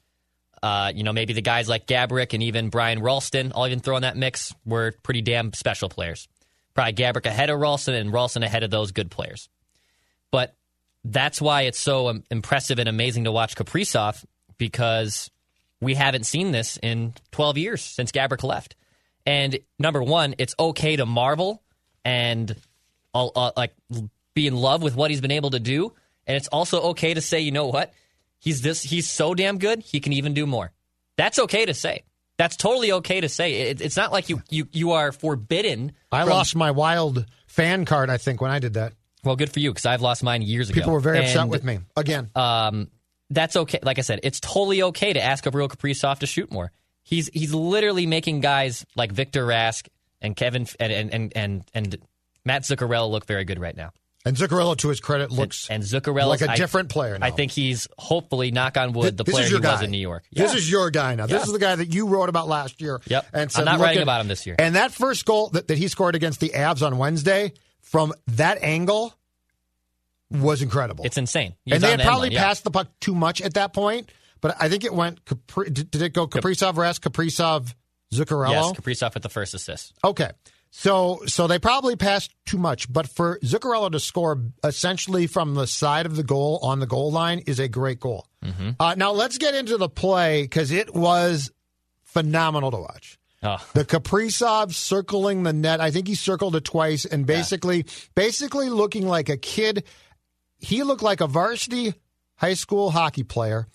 Uh, 0.64 0.92
you 0.94 1.04
know, 1.04 1.14
maybe 1.14 1.34
the 1.34 1.42
guys 1.42 1.68
like 1.68 1.88
Gaborik 1.88 2.34
and 2.34 2.44
even 2.44 2.70
Brian 2.70 3.00
Rolston, 3.00 3.52
I'll 3.56 3.66
even 3.66 3.80
throw 3.80 3.96
in 3.96 4.04
that 4.04 4.16
mix, 4.16 4.54
were 4.66 4.94
pretty 5.04 5.22
damn 5.22 5.54
special 5.54 5.90
players. 5.90 6.28
Probably 6.74 6.94
Gaborik 6.94 7.26
ahead 7.26 7.50
of 7.50 7.60
Rolston 7.60 7.96
and 7.96 8.14
Rolston 8.14 8.44
ahead 8.44 8.64
of 8.64 8.70
those 8.70 8.92
good 8.92 9.10
players. 9.10 9.50
But 10.30 10.56
that's 11.04 11.42
why 11.42 11.64
it's 11.64 11.80
so 11.80 12.10
um, 12.10 12.24
impressive 12.30 12.80
and 12.80 12.88
amazing 12.88 13.24
to 13.24 13.32
watch 13.32 13.56
Kaprizov 13.56 14.24
because 14.58 15.32
we 15.82 15.96
haven't 15.96 16.26
seen 16.26 16.52
this 16.52 16.78
in 16.82 17.14
12 17.32 17.58
years 17.58 17.82
since 17.82 18.12
Gaborik 18.12 18.44
left. 18.44 18.76
And 19.26 19.60
number 19.80 20.02
one, 20.02 20.36
it's 20.38 20.56
okay 20.60 20.96
to 20.96 21.06
marvel 21.06 21.64
and 22.06 22.56
uh, 23.14 23.28
uh, 23.28 23.52
like 23.58 23.74
be 24.34 24.48
in 24.48 24.56
love 24.56 24.82
with 24.82 24.96
what 24.96 25.12
he's 25.12 25.22
been 25.22 25.32
able 25.32 25.52
to 25.52 25.60
do. 25.60 25.94
And 26.28 26.38
it's 26.38 26.48
also 26.48 26.82
okay 26.90 27.14
to 27.14 27.22
say, 27.22 27.42
you 27.42 27.52
know 27.52 27.68
what? 27.68 27.94
He's 28.42 28.62
this. 28.62 28.82
He's 28.82 29.08
so 29.08 29.36
damn 29.36 29.60
good. 29.60 29.84
He 29.84 30.00
can 30.00 30.14
even 30.14 30.34
do 30.34 30.48
more. 30.48 30.72
That's 31.16 31.38
okay 31.38 31.66
to 31.66 31.76
say. 31.76 32.04
That's 32.38 32.58
totally 32.58 32.92
okay 32.94 33.22
to 33.22 33.30
say. 33.30 33.70
It, 33.70 33.82
it's 33.82 33.96
not 33.96 34.12
like 34.12 34.28
you 34.30 34.42
you 34.50 34.68
you 34.72 34.92
are 34.94 35.12
forbidden. 35.12 35.92
I 36.12 36.22
from, 36.22 36.30
lost 36.32 36.56
my 36.56 36.72
wild 36.72 37.26
fan 37.46 37.86
card. 37.86 38.10
I 38.10 38.18
think 38.18 38.42
when 38.42 38.50
I 38.50 38.58
did 38.58 38.74
that. 38.74 38.94
Well, 39.24 39.36
good 39.36 39.54
for 39.54 39.60
you 39.60 39.70
because 39.70 39.86
I've 39.86 40.02
lost 40.02 40.24
mine 40.24 40.42
years 40.42 40.72
ago. 40.72 40.80
People 40.80 40.94
were 40.94 41.00
very 41.00 41.20
and, 41.20 41.28
upset 41.28 41.48
with 41.50 41.64
me 41.64 41.80
again. 41.96 42.32
Um, 42.36 42.90
that's 43.30 43.56
okay. 43.56 43.78
Like 43.84 44.00
I 44.00 44.02
said, 44.02 44.22
it's 44.24 44.40
totally 44.40 44.82
okay 44.82 45.14
to 45.14 45.22
ask 45.22 45.44
Gabriel 45.44 45.70
Kaprizov 45.70 46.18
to 46.20 46.26
shoot 46.26 46.52
more. 46.52 46.72
He's 47.04 47.28
he's 47.28 47.54
literally 47.54 48.08
making 48.08 48.40
guys 48.40 48.88
like 48.96 49.12
Victor 49.12 49.46
Rask 49.46 49.88
and 50.20 50.36
Kevin 50.36 50.66
and 50.80 50.92
and 50.92 51.14
and 51.14 51.34
and, 51.36 51.64
and 51.76 51.98
Matt 52.44 52.64
Zuccarello 52.64 53.12
look 53.12 53.28
very 53.28 53.46
good 53.46 53.60
right 53.60 53.78
now. 53.78 53.92
And 54.24 54.38
Zuccarello, 54.38 54.78
to 54.78 54.90
his 54.90 55.00
credit, 55.00 55.32
looks 55.32 55.68
and, 55.68 55.84
and 55.84 56.16
like 56.28 56.42
a 56.42 56.56
different 56.56 56.90
player. 56.90 57.18
Now. 57.18 57.26
I 57.26 57.32
think 57.32 57.52
he's 57.52 57.88
hopefully, 57.98 58.52
knock 58.52 58.78
on 58.78 58.94
wood, 58.94 59.18
the 59.18 59.24
player 59.24 59.48
he 59.48 59.60
guy. 59.60 59.72
was 59.74 59.82
in 59.82 59.90
New 59.90 59.98
York. 59.98 60.24
This 60.32 60.54
is 60.54 60.70
your 60.70 60.92
guy 60.92 61.16
now. 61.16 61.26
This 61.26 61.40
Yeah. 61.40 61.46
is 61.46 61.52
the 61.52 61.60
guy 61.60 61.76
that 61.76 61.92
you 61.92 62.08
wrote 62.08 62.30
about 62.30 62.48
last 62.48 62.82
year. 62.82 63.02
Yep. 63.06 63.26
And 63.34 63.52
said, 63.52 63.68
I'm 63.68 63.80
not 63.80 63.84
writing 63.84 64.00
at-" 64.00 64.04
about 64.04 64.22
him 64.22 64.28
this 64.28 64.46
year. 64.46 64.56
And 64.60 64.76
that 64.76 64.92
first 64.92 65.26
goal 65.26 65.50
that, 65.50 65.68
that 65.70 65.78
he 65.78 65.88
scored 65.88 66.16
against 66.16 66.40
the 66.40 66.50
Avs 66.50 66.86
on 66.86 67.00
Wednesday 67.00 67.54
from 67.82 68.14
that 68.28 68.60
angle 68.62 69.16
was 70.30 70.62
incredible. 70.62 71.04
It's 71.04 71.18
insane. 71.18 71.56
He 71.66 71.72
was 71.74 71.78
and 71.78 71.84
they 71.84 71.92
had 71.92 72.00
the 72.00 72.04
probably 72.04 72.30
line, 72.30 72.34
yeah. 72.34 72.44
passed 72.44 72.64
the 72.64 72.72
puck 72.72 72.88
too 73.00 73.16
much 73.16 73.42
at 73.42 73.56
that 73.56 73.74
point. 73.74 74.12
But 74.40 74.56
I 74.60 74.70
think 74.70 74.84
it 74.84 74.94
went. 74.94 75.24
Capri, 75.26 75.70
did 75.70 75.92
did 75.92 76.02
it 76.02 76.14
go 76.14 76.28
Kaprizov, 76.28 76.74
Rask, 76.74 77.00
Kaprizov, 77.02 77.74
Zuccarello? 78.14 78.52
Yes, 78.52 78.72
Kaprizov 78.72 79.14
with 79.14 79.24
the 79.24 79.30
first 79.30 79.54
assist. 79.54 79.94
Okay. 80.04 80.32
So 80.74 81.20
so 81.28 81.48
they 81.48 81.60
probably 81.60 81.96
passed 81.98 82.34
too 82.46 82.58
much, 82.58 82.92
but 82.92 83.08
for 83.08 83.40
Zuccarello 83.44 83.92
to 83.92 84.00
score 84.00 84.42
essentially 84.64 85.28
from 85.28 85.54
the 85.54 85.68
side 85.68 86.06
of 86.06 86.16
the 86.16 86.24
goal 86.24 86.60
on 86.64 86.80
the 86.80 86.88
goal 86.88 87.12
line 87.12 87.40
is 87.40 87.60
a 87.60 87.68
great 87.68 88.00
goal. 88.00 88.26
Uh, 88.80 88.96
now 88.98 89.12
let's 89.12 89.38
get 89.38 89.54
into 89.54 89.78
the 89.78 89.90
play 89.90 90.44
because 90.44 90.72
it 90.72 90.96
was 90.96 91.52
phenomenal 92.04 92.72
to 92.72 92.78
watch. 92.78 93.20
Oh, 93.44 93.58
The 93.74 93.86
Kaprizov 93.86 94.74
circling 94.74 95.44
the 95.44 95.52
net. 95.54 95.82
I 95.82 95.92
think 95.92 96.08
he 96.08 96.16
circled 96.16 96.56
it 96.56 96.64
twice 96.64 97.06
and 97.06 97.26
basically 97.26 97.86
basically 98.16 98.70
looking 98.70 99.06
like 99.08 99.30
a 99.30 99.38
kid. 99.38 99.84
He 100.58 100.84
looked 100.84 101.04
like 101.04 101.22
a 101.22 101.28
varsity 101.28 101.96
high 102.36 102.54
school 102.54 102.92
hockey 102.92 103.24
player 103.24 103.68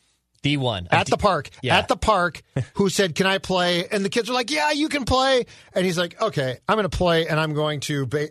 D1. 0.43 0.89
at 0.91 1.07
the 1.07 1.17
park, 1.17 1.51
yeah. 1.63 1.79
at 1.79 1.89
the 1.89 1.97
park, 1.97 2.43
who 2.75 2.89
said, 2.89 3.15
"Can 3.15 3.27
I 3.27 3.39
play?" 3.39 3.87
And 3.89 4.05
the 4.05 4.09
kids 4.09 4.31
are 4.31 4.33
like, 4.33 4.51
"Yeah, 4.51 4.71
you 4.73 4.89
can 4.89 5.05
play." 5.05 5.47
And 5.75 5.85
he's 5.85 5.99
like, 5.99 6.21
"Okay, 6.21 6.59
I'm 6.69 6.77
going 6.77 6.89
to 6.89 6.97
play, 6.97 7.27
and 7.27 7.39
I'm 7.41 7.55
going 7.55 7.81
to 7.81 8.07
ba- 8.07 8.29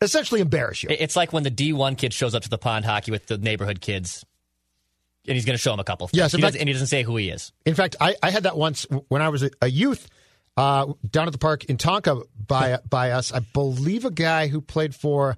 essentially 0.00 0.40
embarrass 0.40 0.82
you." 0.82 0.88
It's 0.90 1.16
like 1.16 1.32
when 1.32 1.42
the 1.42 1.50
D1 1.50 1.96
kid 1.98 2.12
shows 2.12 2.34
up 2.34 2.42
to 2.44 2.48
the 2.48 2.58
pond 2.58 2.84
hockey 2.84 3.10
with 3.10 3.26
the 3.26 3.38
neighborhood 3.38 3.80
kids, 3.80 4.24
and 5.26 5.34
he's 5.34 5.44
going 5.44 5.56
to 5.56 5.62
show 5.62 5.70
them 5.72 5.80
a 5.80 5.84
couple. 5.84 6.08
Things. 6.08 6.18
Yes, 6.18 6.32
he 6.32 6.40
fact- 6.40 6.56
and 6.56 6.68
he 6.68 6.72
doesn't 6.72 6.88
say 6.88 7.02
who 7.02 7.16
he 7.16 7.28
is. 7.28 7.52
In 7.66 7.74
fact, 7.74 7.96
I, 8.00 8.16
I 8.22 8.30
had 8.30 8.44
that 8.44 8.56
once 8.56 8.86
when 9.08 9.20
I 9.22 9.28
was 9.28 9.42
a, 9.42 9.50
a 9.60 9.68
youth 9.68 10.08
uh, 10.56 10.92
down 11.08 11.26
at 11.26 11.32
the 11.32 11.38
park 11.38 11.64
in 11.66 11.76
Tonka 11.76 12.22
by 12.46 12.78
by 12.88 13.10
us. 13.12 13.32
I 13.32 13.40
believe 13.40 14.04
a 14.04 14.10
guy 14.10 14.48
who 14.48 14.60
played 14.60 14.94
for 14.94 15.36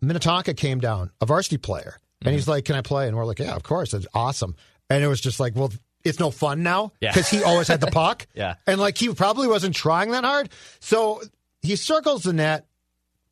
Minnetonka 0.00 0.54
came 0.54 0.78
down, 0.80 1.10
a 1.20 1.26
varsity 1.26 1.56
player, 1.56 1.98
and 2.22 2.34
he's 2.34 2.46
like, 2.46 2.64
"Can 2.66 2.76
I 2.76 2.82
play?" 2.82 3.08
And 3.08 3.16
we're 3.16 3.24
like, 3.24 3.38
"Yeah, 3.38 3.54
of 3.56 3.62
course, 3.62 3.94
it's 3.94 4.06
awesome." 4.14 4.54
And 4.90 5.02
it 5.02 5.08
was 5.08 5.20
just 5.20 5.40
like, 5.40 5.54
"Well." 5.56 5.72
It's 6.04 6.20
no 6.20 6.30
fun 6.30 6.62
now 6.62 6.92
Yeah. 7.00 7.12
because 7.12 7.30
he 7.30 7.42
always 7.42 7.66
had 7.66 7.80
the 7.80 7.86
puck. 7.90 8.26
Yeah. 8.34 8.56
And 8.66 8.78
like 8.78 8.98
he 8.98 9.08
probably 9.14 9.48
wasn't 9.48 9.74
trying 9.74 10.10
that 10.10 10.22
hard. 10.22 10.50
So 10.80 11.22
he 11.62 11.76
circles 11.76 12.24
the 12.24 12.34
net, 12.34 12.66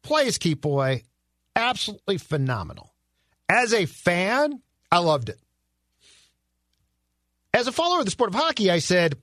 plays 0.03 0.39
keep 0.39 0.65
away. 0.65 1.03
Absolutely 1.55 2.17
phenomenal. 2.17 2.95
As 3.47 3.75
a 3.75 3.85
fan, 3.85 4.63
I 4.91 5.01
loved 5.01 5.29
it. 5.29 5.39
As 7.53 7.67
a 7.67 7.73
follower 7.73 7.99
of 7.99 8.07
the 8.07 8.11
sport 8.11 8.31
of 8.31 8.41
hockey, 8.41 8.71
I 8.71 8.79
said, 8.79 9.17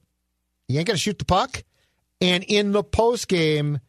you 0.68 0.78
ain't 0.78 0.88
going 0.88 0.96
to 0.96 1.02
shoot 1.02 1.18
the 1.18 1.26
puck. 1.26 1.64
And 2.22 2.44
in 2.44 2.72
the 2.72 2.84
post 2.84 3.28
game, 3.28 3.80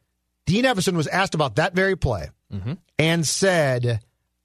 Dean 0.46 0.64
Evason 0.64 0.94
was 0.96 1.06
asked 1.06 1.34
about 1.34 1.56
that 1.56 1.74
very 1.74 1.96
play 1.96 2.30
mm-hmm. 2.50 2.72
and 2.98 3.26
said, 3.28 4.00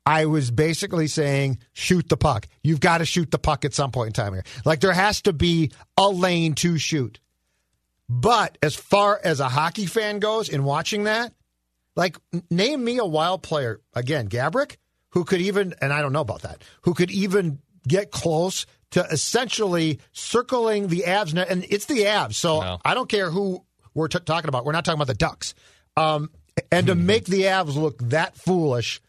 I 0.06 0.26
was 0.26 0.52
basically 0.52 1.08
saying, 1.08 1.60
shoot 1.74 2.08
the 2.10 2.18
puck. 2.18 2.48
You've 2.64 2.80
got 2.80 3.00
to 3.00 3.06
shoot 3.06 3.32
the 3.32 3.40
puck 3.40 3.66
at 3.66 3.74
some 3.74 3.92
point 3.92 4.08
in 4.08 4.14
time 4.14 4.34
here. 4.34 4.44
Like 4.64 4.80
there 4.80 4.94
has 4.94 5.22
to 5.24 5.34
be 5.34 5.72
a 5.98 6.08
lane 6.08 6.54
to 6.56 6.78
shoot. 6.78 7.20
But 8.08 8.58
as 8.62 8.76
far 8.76 9.20
as 9.24 9.40
a 9.40 9.50
hockey 9.50 9.88
fan 9.88 10.20
goes 10.20 10.48
in 10.48 10.64
watching 10.64 11.06
that, 11.06 11.34
like 11.96 12.18
name 12.52 12.84
me 12.84 12.98
a 13.00 13.06
wild 13.06 13.42
player 13.42 13.82
again, 13.94 14.28
Gaborik, 14.30 14.78
who 15.10 15.24
could 15.24 15.42
even, 15.42 15.74
and 15.82 15.92
I 15.92 16.02
don't 16.02 16.14
know 16.14 16.22
about 16.22 16.44
that, 16.44 16.62
who 16.82 16.94
could 16.94 17.10
even 17.10 17.60
get 17.88 18.12
close 18.12 18.66
to 18.92 19.04
essentially 19.06 20.00
circling 20.12 20.88
the 20.88 21.04
net, 21.34 21.50
and 21.50 21.66
it's 21.70 21.86
the 21.86 22.02
Avs, 22.02 22.36
so 22.36 22.62
No. 22.62 22.78
I 22.86 22.94
don't 22.94 23.10
care 23.10 23.30
who 23.30 23.66
we're 23.94 24.08
t- 24.08 24.20
talking 24.20 24.50
about. 24.50 24.66
We're 24.66 24.72
not 24.74 24.86
talking 24.86 24.98
about 24.98 25.08
the 25.08 25.16
Ducks, 25.16 25.54
um, 25.98 26.30
and 26.72 26.88
to 26.88 26.96
make 26.96 27.26
the 27.26 27.44
Avs 27.44 27.76
look 27.76 27.98
that 28.10 28.36
foolish, 28.38 29.02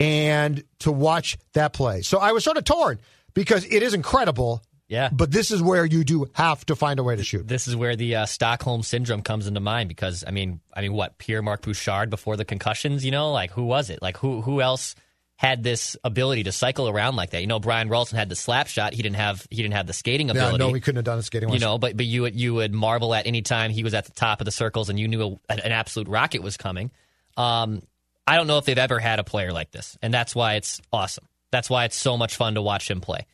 and 0.00 0.64
to 0.80 0.90
watch 0.90 1.38
that 1.52 1.72
play. 1.72 2.02
So 2.02 2.18
I 2.18 2.32
was 2.32 2.42
sort 2.42 2.56
of 2.56 2.64
torn 2.64 2.98
because 3.34 3.64
it 3.64 3.82
is 3.82 3.94
incredible. 3.94 4.62
Yeah. 4.88 5.08
But 5.12 5.30
this 5.30 5.52
is 5.52 5.62
where 5.62 5.84
you 5.84 6.02
do 6.02 6.26
have 6.32 6.66
to 6.66 6.74
find 6.74 6.98
a 6.98 7.04
way 7.04 7.14
to 7.14 7.22
shoot. 7.22 7.46
This 7.46 7.68
is 7.68 7.76
where 7.76 7.94
the 7.94 8.16
uh, 8.16 8.26
Stockholm 8.26 8.82
syndrome 8.82 9.22
comes 9.22 9.46
into 9.46 9.60
mind 9.60 9.88
because 9.88 10.24
I 10.26 10.32
mean, 10.32 10.60
I 10.74 10.80
mean, 10.80 10.94
what 10.94 11.16
Pierre 11.18 11.42
Marc 11.42 11.62
Bouchard 11.62 12.10
before 12.10 12.36
the 12.36 12.44
concussions? 12.44 13.04
You 13.04 13.12
know, 13.12 13.30
like 13.30 13.52
who 13.52 13.62
was 13.64 13.88
it? 13.90 14.02
Like 14.02 14.16
who 14.16 14.40
who 14.40 14.60
else 14.60 14.96
had 15.36 15.62
this 15.62 15.96
ability 16.02 16.42
to 16.42 16.50
cycle 16.52 16.88
around 16.88 17.14
like 17.14 17.30
that? 17.30 17.40
You 17.40 17.46
know, 17.46 17.60
Brian 17.60 17.88
Rolston 17.88 18.18
had 18.18 18.28
the 18.28 18.34
slap 18.34 18.66
shot. 18.66 18.92
He 18.92 19.02
didn't 19.02 19.14
have 19.16 19.46
he 19.48 19.58
didn't 19.62 19.74
have 19.74 19.86
the 19.86 19.92
skating 19.92 20.26
Yeah, 20.26 20.32
ability. 20.32 20.58
no, 20.58 20.70
we 20.70 20.80
couldn't 20.80 20.96
have 20.96 21.04
done 21.04 21.18
a 21.18 21.22
skating. 21.22 21.50
you 21.50 21.60
know, 21.60 21.78
but 21.78 21.96
but 21.96 22.06
you 22.06 22.22
would 22.22 22.34
you 22.34 22.54
would 22.54 22.74
marvel 22.74 23.14
at 23.14 23.28
any 23.28 23.42
time 23.42 23.70
he 23.70 23.84
was 23.84 23.94
at 23.94 24.06
the 24.06 24.12
top 24.12 24.40
of 24.40 24.44
the 24.44 24.50
circles 24.50 24.88
and 24.88 24.98
you 24.98 25.06
knew 25.06 25.38
a, 25.48 25.52
an 25.52 25.70
absolute 25.70 26.08
rocket 26.08 26.42
was 26.42 26.56
coming. 26.56 26.90
Um, 27.36 27.82
I 28.30 28.36
don't 28.36 28.46
know 28.46 28.58
if 28.58 28.64
they've 28.64 28.78
ever 28.78 29.00
had 29.00 29.18
a 29.18 29.24
player 29.24 29.52
like 29.52 29.72
this, 29.72 29.98
and 30.02 30.14
that's 30.14 30.36
why 30.36 30.54
it's 30.54 30.80
awesome. 30.92 31.26
That's 31.50 31.68
why 31.68 31.84
it's 31.86 31.96
so 31.96 32.16
much 32.16 32.36
fun 32.36 32.54
to 32.54 32.62
watch 32.62 32.88
him 32.88 33.00
play. 33.00 33.26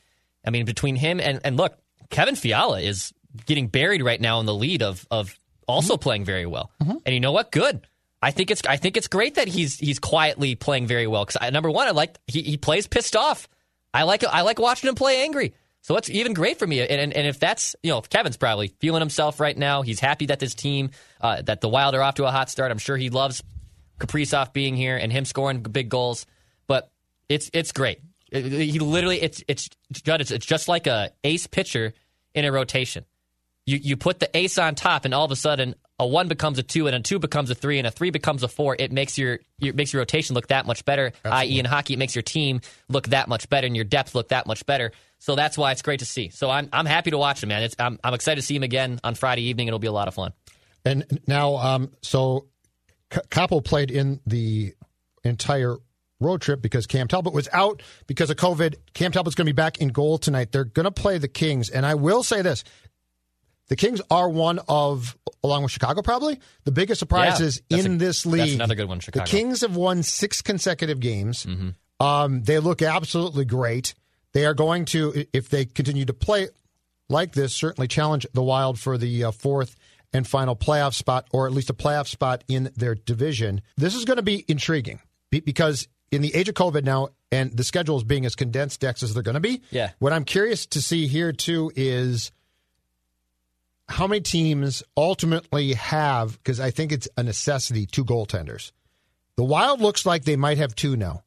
I 0.42 0.48
mean, 0.48 0.64
between 0.64 0.96
him 0.96 1.20
and 1.20 1.38
and 1.44 1.58
look, 1.58 1.76
Kevin 2.08 2.34
Fiala 2.34 2.80
is 2.80 3.12
getting 3.44 3.68
buried 3.68 4.02
right 4.02 4.18
now 4.18 4.40
in 4.40 4.46
the 4.46 4.54
lead 4.54 4.82
of 4.82 5.06
of 5.10 5.38
also 5.68 5.98
playing 5.98 6.24
very 6.24 6.46
well. 6.46 6.70
And 7.04 7.14
you 7.14 7.20
know 7.20 7.32
what? 7.32 7.52
Good. 7.52 7.86
I 8.22 8.30
think 8.30 8.50
it's 8.50 8.62
I 8.66 8.78
think 8.78 8.96
it's 8.96 9.06
great 9.06 9.34
that 9.34 9.48
he's 9.48 9.78
he's 9.78 9.98
quietly 9.98 10.54
playing 10.54 10.86
very 10.86 11.06
well 11.06 11.26
because 11.26 11.52
number 11.52 11.70
one, 11.70 11.88
I 11.88 11.90
like 11.90 12.16
he, 12.26 12.40
he 12.40 12.56
plays 12.56 12.86
pissed 12.86 13.16
off. 13.16 13.48
I 13.92 14.04
like 14.04 14.24
I 14.24 14.40
like 14.40 14.58
watching 14.58 14.88
him 14.88 14.94
play 14.94 15.24
angry. 15.24 15.52
So 15.82 15.94
it's 15.98 16.08
even 16.08 16.32
great 16.32 16.58
for 16.58 16.66
me. 16.66 16.80
And, 16.80 16.90
and, 16.90 17.12
and 17.12 17.26
if 17.26 17.38
that's 17.38 17.76
you 17.82 17.90
know 17.90 17.98
if 17.98 18.08
Kevin's 18.08 18.38
probably 18.38 18.68
feeling 18.80 19.00
himself 19.00 19.40
right 19.40 19.56
now. 19.56 19.82
He's 19.82 20.00
happy 20.00 20.24
that 20.26 20.38
this 20.38 20.54
team 20.54 20.90
uh, 21.20 21.42
that 21.42 21.60
the 21.60 21.68
Wild 21.68 21.94
are 21.94 22.02
off 22.02 22.14
to 22.14 22.24
a 22.24 22.30
hot 22.30 22.48
start. 22.48 22.70
I'm 22.70 22.78
sure 22.78 22.96
he 22.96 23.10
loves 23.10 23.42
Kaprizov 23.98 24.52
being 24.52 24.76
here 24.76 24.96
and 24.96 25.12
him 25.12 25.24
scoring 25.24 25.60
big 25.60 25.88
goals. 25.88 26.26
But 26.66 26.90
it's 27.28 27.50
it's 27.52 27.72
great. 27.72 28.00
It- 28.30 28.44
he 28.44 28.78
literally 28.78 29.20
it's 29.22 29.42
it's, 29.48 29.68
it's 29.90 30.46
just 30.46 30.68
like 30.68 30.86
a 30.86 31.10
ace 31.24 31.46
pitcher 31.46 31.94
in 32.34 32.44
a 32.44 32.52
rotation. 32.52 33.04
You 33.64 33.78
you 33.82 33.96
put 33.96 34.20
the 34.20 34.34
ace 34.36 34.58
on 34.58 34.74
top, 34.74 35.04
and 35.04 35.12
all 35.14 35.24
of 35.24 35.30
a 35.32 35.36
sudden 35.36 35.74
a 35.98 36.06
one 36.06 36.28
becomes 36.28 36.58
a 36.58 36.62
two, 36.62 36.86
and 36.86 36.94
a 36.94 37.00
two 37.00 37.18
becomes 37.18 37.50
a 37.50 37.54
three, 37.54 37.78
and 37.78 37.86
a 37.86 37.90
three 37.90 38.10
becomes 38.10 38.42
a 38.42 38.48
four. 38.48 38.76
It 38.78 38.92
makes 38.92 39.16
your, 39.16 39.40
your 39.58 39.72
makes 39.74 39.92
your 39.92 40.00
rotation 40.00 40.34
look 40.34 40.48
that 40.48 40.66
much 40.66 40.84
better. 40.84 41.12
I.e., 41.24 41.58
in 41.58 41.64
hockey, 41.64 41.94
it 41.94 41.98
makes 41.98 42.14
your 42.14 42.22
team 42.22 42.60
look 42.88 43.08
that 43.08 43.28
much 43.28 43.48
better, 43.48 43.66
and 43.66 43.74
your 43.74 43.86
depth 43.86 44.14
look 44.14 44.28
that 44.28 44.46
much 44.46 44.66
better. 44.66 44.92
So 45.18 45.34
that's 45.34 45.56
why 45.56 45.72
it's 45.72 45.82
great 45.82 46.00
to 46.00 46.04
see. 46.04 46.28
So 46.28 46.50
I'm 46.50 46.68
I'm 46.72 46.86
happy 46.86 47.10
to 47.12 47.18
watch 47.18 47.42
him, 47.42 47.48
man. 47.48 47.62
It's, 47.62 47.74
I'm 47.78 47.98
I'm 48.04 48.14
excited 48.14 48.40
to 48.40 48.46
see 48.46 48.54
him 48.54 48.62
again 48.62 49.00
on 49.02 49.14
Friday 49.14 49.42
evening. 49.44 49.68
It'll 49.68 49.78
be 49.80 49.86
a 49.86 49.92
lot 49.92 50.06
of 50.06 50.14
fun. 50.14 50.32
And 50.84 51.20
now, 51.26 51.56
um, 51.56 51.90
so 52.02 52.46
K- 53.10 53.20
Koppel 53.30 53.64
played 53.64 53.90
in 53.90 54.20
the 54.26 54.74
entire 55.24 55.76
road 56.20 56.40
trip 56.40 56.62
because 56.62 56.86
Cam 56.86 57.08
Talbot 57.08 57.32
was 57.34 57.48
out 57.52 57.82
because 58.06 58.30
of 58.30 58.36
COVID. 58.36 58.76
Cam 58.94 59.12
Talbot's 59.12 59.34
going 59.34 59.46
to 59.46 59.52
be 59.52 59.56
back 59.56 59.78
in 59.78 59.88
goal 59.88 60.18
tonight. 60.18 60.50
They're 60.52 60.64
going 60.64 60.84
to 60.84 60.90
play 60.90 61.18
the 61.18 61.28
Kings. 61.28 61.68
And 61.68 61.84
I 61.84 61.94
will 61.94 62.22
say 62.22 62.42
this 62.42 62.64
the 63.68 63.76
Kings 63.76 64.00
are 64.10 64.28
one 64.28 64.60
of, 64.68 65.16
along 65.42 65.64
with 65.64 65.72
Chicago, 65.72 66.00
probably 66.00 66.38
the 66.64 66.70
biggest 66.72 67.00
surprises 67.00 67.60
Yeah, 67.68 67.78
in 67.78 67.94
a- 67.94 67.98
this 67.98 68.22
that's 68.22 68.26
league. 68.32 68.54
another 68.54 68.74
good 68.76 68.88
one, 68.88 69.00
Chicago. 69.00 69.24
The 69.24 69.30
Kings 69.30 69.60
have 69.62 69.74
won 69.76 70.02
six 70.02 70.40
consecutive 70.40 71.00
games. 71.00 71.46
Um, 71.98 72.42
they 72.42 72.58
look 72.60 72.80
absolutely 72.82 73.44
great. 73.44 73.94
They 74.32 74.44
are 74.46 74.54
going 74.54 74.84
to, 74.86 75.24
if 75.32 75.48
they 75.48 75.64
continue 75.64 76.04
to 76.04 76.12
play 76.12 76.48
like 77.08 77.32
this, 77.32 77.54
certainly 77.54 77.88
challenge 77.88 78.26
the 78.34 78.42
Wild 78.42 78.78
for 78.78 78.96
the 78.98 79.24
uh, 79.24 79.30
fourth 79.32 79.74
and 80.16 80.26
final 80.26 80.56
playoff 80.56 80.94
spot, 80.94 81.28
or 81.30 81.46
at 81.46 81.52
least 81.52 81.68
a 81.68 81.74
playoff 81.74 82.08
spot 82.08 82.42
in 82.48 82.70
their 82.74 82.94
division. 82.94 83.60
This 83.76 83.94
is 83.94 84.04
going 84.04 84.16
to 84.16 84.22
be 84.22 84.44
intriguing 84.48 85.00
because 85.30 85.88
in 86.10 86.22
the 86.22 86.34
age 86.34 86.48
of 86.48 86.54
COVID 86.54 86.84
now, 86.84 87.08
and 87.30 87.54
the 87.54 87.64
schedules 87.64 88.02
being 88.02 88.24
as 88.24 88.34
condensed 88.34 88.80
decks 88.80 89.02
as 89.02 89.12
they're 89.12 89.22
going 89.22 89.34
to 89.34 89.40
be. 89.40 89.60
Yeah. 89.70 89.90
What 89.98 90.12
I'm 90.12 90.24
curious 90.24 90.64
to 90.66 90.80
see 90.80 91.06
here 91.06 91.32
too 91.32 91.70
is 91.76 92.32
how 93.88 94.06
many 94.06 94.20
teams 94.20 94.82
ultimately 94.96 95.74
have, 95.74 96.38
because 96.38 96.60
I 96.60 96.70
think 96.70 96.92
it's 96.92 97.08
a 97.16 97.22
necessity, 97.22 97.84
two 97.84 98.04
goaltenders. 98.04 98.72
The 99.36 99.44
Wild 99.44 99.80
looks 99.80 100.06
like 100.06 100.24
they 100.24 100.36
might 100.36 100.58
have 100.58 100.74
two 100.74 100.96
now. 100.96 101.24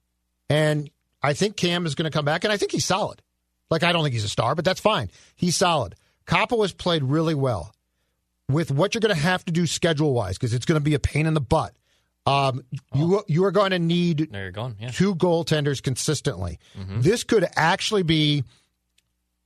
And 0.49 0.89
I 1.21 1.33
think 1.33 1.57
Cam 1.57 1.85
is 1.85 1.93
going 1.93 2.09
to 2.09 2.15
come 2.15 2.25
back, 2.25 2.43
and 2.43 2.51
I 2.51 2.57
think 2.57 2.71
he's 2.71 2.85
solid. 2.85 3.21
Like, 3.69 3.83
I 3.83 3.91
don't 3.91 4.03
think 4.03 4.13
he's 4.13 4.23
a 4.23 4.29
star, 4.29 4.55
but 4.55 4.65
that's 4.65 4.79
fine. 4.79 5.11
He's 5.35 5.55
solid. 5.55 5.95
Kaapo 6.25 6.61
has 6.61 6.73
played 6.73 7.03
really 7.03 7.35
well 7.35 7.71
with 8.49 8.71
what 8.71 8.93
you're 8.93 9.01
going 9.01 9.15
to 9.15 9.21
have 9.21 9.45
to 9.45 9.53
do 9.53 9.65
schedule 9.67 10.13
wise, 10.13 10.37
because 10.37 10.53
it's 10.53 10.65
going 10.65 10.79
to 10.79 10.83
be 10.83 10.95
a 10.95 10.99
pain 10.99 11.25
in 11.25 11.33
the 11.33 11.41
butt. 11.41 11.73
Um, 12.25 12.63
you 12.93 13.23
you 13.27 13.45
are 13.45 13.51
going 13.51 13.71
to 13.71 13.79
need 13.79 14.27
There 14.31 14.43
you're 14.43 14.51
going. 14.51 14.75
Yeah. 14.79 14.89
two 14.91 15.15
goaltenders 15.15 15.81
consistently. 15.81 16.59
This 16.99 17.23
could 17.23 17.47
actually 17.55 18.03
be 18.03 18.43